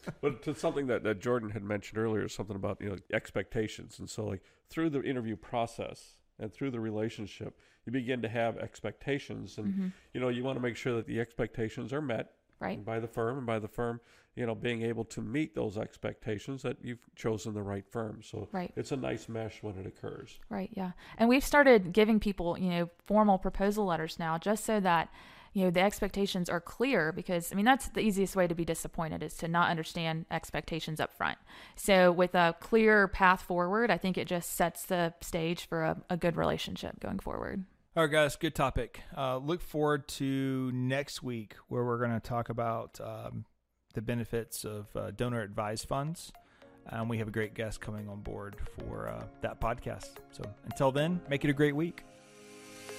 But 0.21 0.43
to 0.43 0.55
something 0.55 0.87
that, 0.89 1.03
that 1.05 1.21
Jordan 1.21 1.51
had 1.51 1.63
mentioned 1.63 1.99
earlier, 1.99 2.29
something 2.29 2.57
about 2.57 2.81
you 2.81 2.91
know 2.91 2.97
expectations, 3.13 3.99
and 3.99 4.09
so 4.09 4.25
like 4.27 4.43
through 4.69 4.91
the 4.91 5.03
interview 5.03 5.37
process 5.37 6.19
and 6.39 6.53
through 6.53 6.71
the 6.73 6.81
relationship, 6.81 7.59
you 7.87 7.93
begin 7.93 8.23
to 8.23 8.29
have 8.29 8.57
expectations, 8.59 9.59
and 9.59 9.75
hmm 9.75 9.89
you 10.13 10.21
know 10.21 10.29
you 10.29 10.45
want 10.45 10.57
to 10.57 10.63
make 10.63 10.77
sure 10.77 10.95
that 10.95 11.07
the 11.07 11.21
expectations 11.21 11.93
are 11.93 12.03
met 12.03 12.33
Right. 12.61 12.83
by 12.85 13.01
the 13.01 13.09
firm, 13.09 13.37
and 13.39 13.47
by 13.47 13.59
the 13.59 13.69
firm, 13.69 14.01
you 14.37 14.47
know, 14.47 14.55
being 14.55 14.83
able 14.83 15.05
to 15.07 15.21
meet 15.21 15.55
those 15.55 15.77
expectations 15.77 16.63
that 16.63 16.77
you've 16.83 17.05
chosen 17.17 17.53
the 17.53 17.63
right 17.63 17.85
firm. 17.91 18.23
So 18.23 18.49
Right. 18.53 18.73
it's 18.77 18.93
a 18.93 18.97
nice 18.97 19.29
mesh 19.29 19.63
when 19.63 19.77
it 19.77 19.87
occurs. 19.87 20.39
Right. 20.49 20.71
Yeah. 20.73 20.93
And 21.19 21.29
we've 21.29 21.45
started 21.45 21.93
giving 21.93 22.21
people, 22.21 22.57
you 22.57 22.71
know, 22.71 22.91
formal 23.07 23.39
proposal 23.39 23.85
letters 23.87 24.19
now, 24.19 24.39
just 24.39 24.65
so 24.65 24.81
that 24.81 25.11
you 25.55 25.65
know 25.65 25.71
the 25.71 25.81
expectations 25.81 26.51
are 26.51 26.61
clear. 26.61 27.13
Because 27.13 27.51
I 27.51 27.55
mean, 27.55 27.65
that's 27.65 27.89
the 27.89 28.01
easiest 28.01 28.37
way 28.37 28.47
to 28.47 28.55
be 28.55 28.65
disappointed 28.65 29.23
is 29.23 29.35
to 29.39 29.49
not 29.49 29.71
understand 29.71 30.27
expectations 30.31 31.01
up 31.01 31.17
front. 31.17 31.39
So 31.77 32.13
with 32.13 32.35
a 32.35 32.55
clear 32.61 33.09
path 33.09 33.43
forward, 33.43 33.91
I 33.91 33.97
think 33.97 34.19
it 34.19 34.27
just 34.27 34.55
sets 34.55 34.85
the 34.85 35.15
stage 35.23 35.67
for 35.67 35.83
a, 35.83 35.97
a 36.11 36.17
good 36.17 36.37
relationship 36.37 37.01
going 37.01 37.21
forward. 37.21 37.65
All 37.97 38.03
right, 38.03 38.13
guys, 38.13 38.35
good 38.35 38.57
topic. 38.57 39.01
Uh, 39.17 39.39
look 39.39 39.63
forward 39.63 40.09
to 40.09 40.73
next 40.75 41.23
week 41.23 41.55
where 41.69 41.85
we're 41.85 41.99
going 41.99 42.11
to 42.11 42.19
talk 42.19 42.49
about 42.49 43.01
um, 43.01 43.45
the 43.95 44.03
benefits 44.03 44.65
of 44.65 44.89
uh, 44.97 45.13
donor 45.13 45.41
advised 45.43 45.87
funds. 45.87 46.33
And 46.87 47.09
we 47.09 47.19
have 47.19 47.29
a 47.29 47.31
great 47.31 47.55
guest 47.55 47.81
coming 47.81 48.09
on 48.09 48.21
board 48.21 48.57
for 48.77 49.09
uh, 49.09 49.25
that 49.43 49.61
podcast. 49.61 50.17
So 50.33 50.43
until 50.65 50.91
then, 50.91 51.21
make 51.31 51.45
it 51.45 51.51
a 51.51 51.55
great 51.55 51.77
week. 51.77 52.03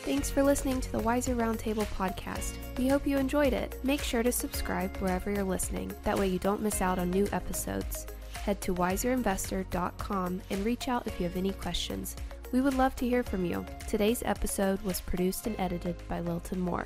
Thanks 0.05 0.29
for 0.29 0.43
listening 0.43 0.79
to 0.81 0.91
the 0.91 0.99
Wiser 0.99 1.35
Roundtable 1.35 1.87
podcast. 1.97 2.53
We 2.77 2.87
hope 2.87 3.07
you 3.07 3.17
enjoyed 3.17 3.53
it. 3.53 3.79
Make 3.83 4.03
sure 4.03 4.21
to 4.21 4.31
subscribe 4.31 4.95
wherever 4.97 5.31
you're 5.31 5.43
listening. 5.43 5.91
That 6.03 6.19
way 6.19 6.27
you 6.27 6.37
don't 6.37 6.61
miss 6.61 6.79
out 6.79 6.99
on 6.99 7.09
new 7.09 7.27
episodes. 7.31 8.05
Head 8.33 8.61
to 8.61 8.75
wiserinvestor.com 8.75 10.41
and 10.51 10.63
reach 10.63 10.89
out 10.89 11.07
if 11.07 11.19
you 11.19 11.25
have 11.25 11.35
any 11.35 11.53
questions. 11.53 12.15
We 12.51 12.61
would 12.61 12.75
love 12.75 12.95
to 12.97 13.09
hear 13.09 13.23
from 13.23 13.45
you. 13.45 13.65
Today's 13.87 14.21
episode 14.23 14.79
was 14.83 15.01
produced 15.01 15.47
and 15.47 15.59
edited 15.59 15.95
by 16.07 16.19
Lilton 16.19 16.59
Moore. 16.59 16.85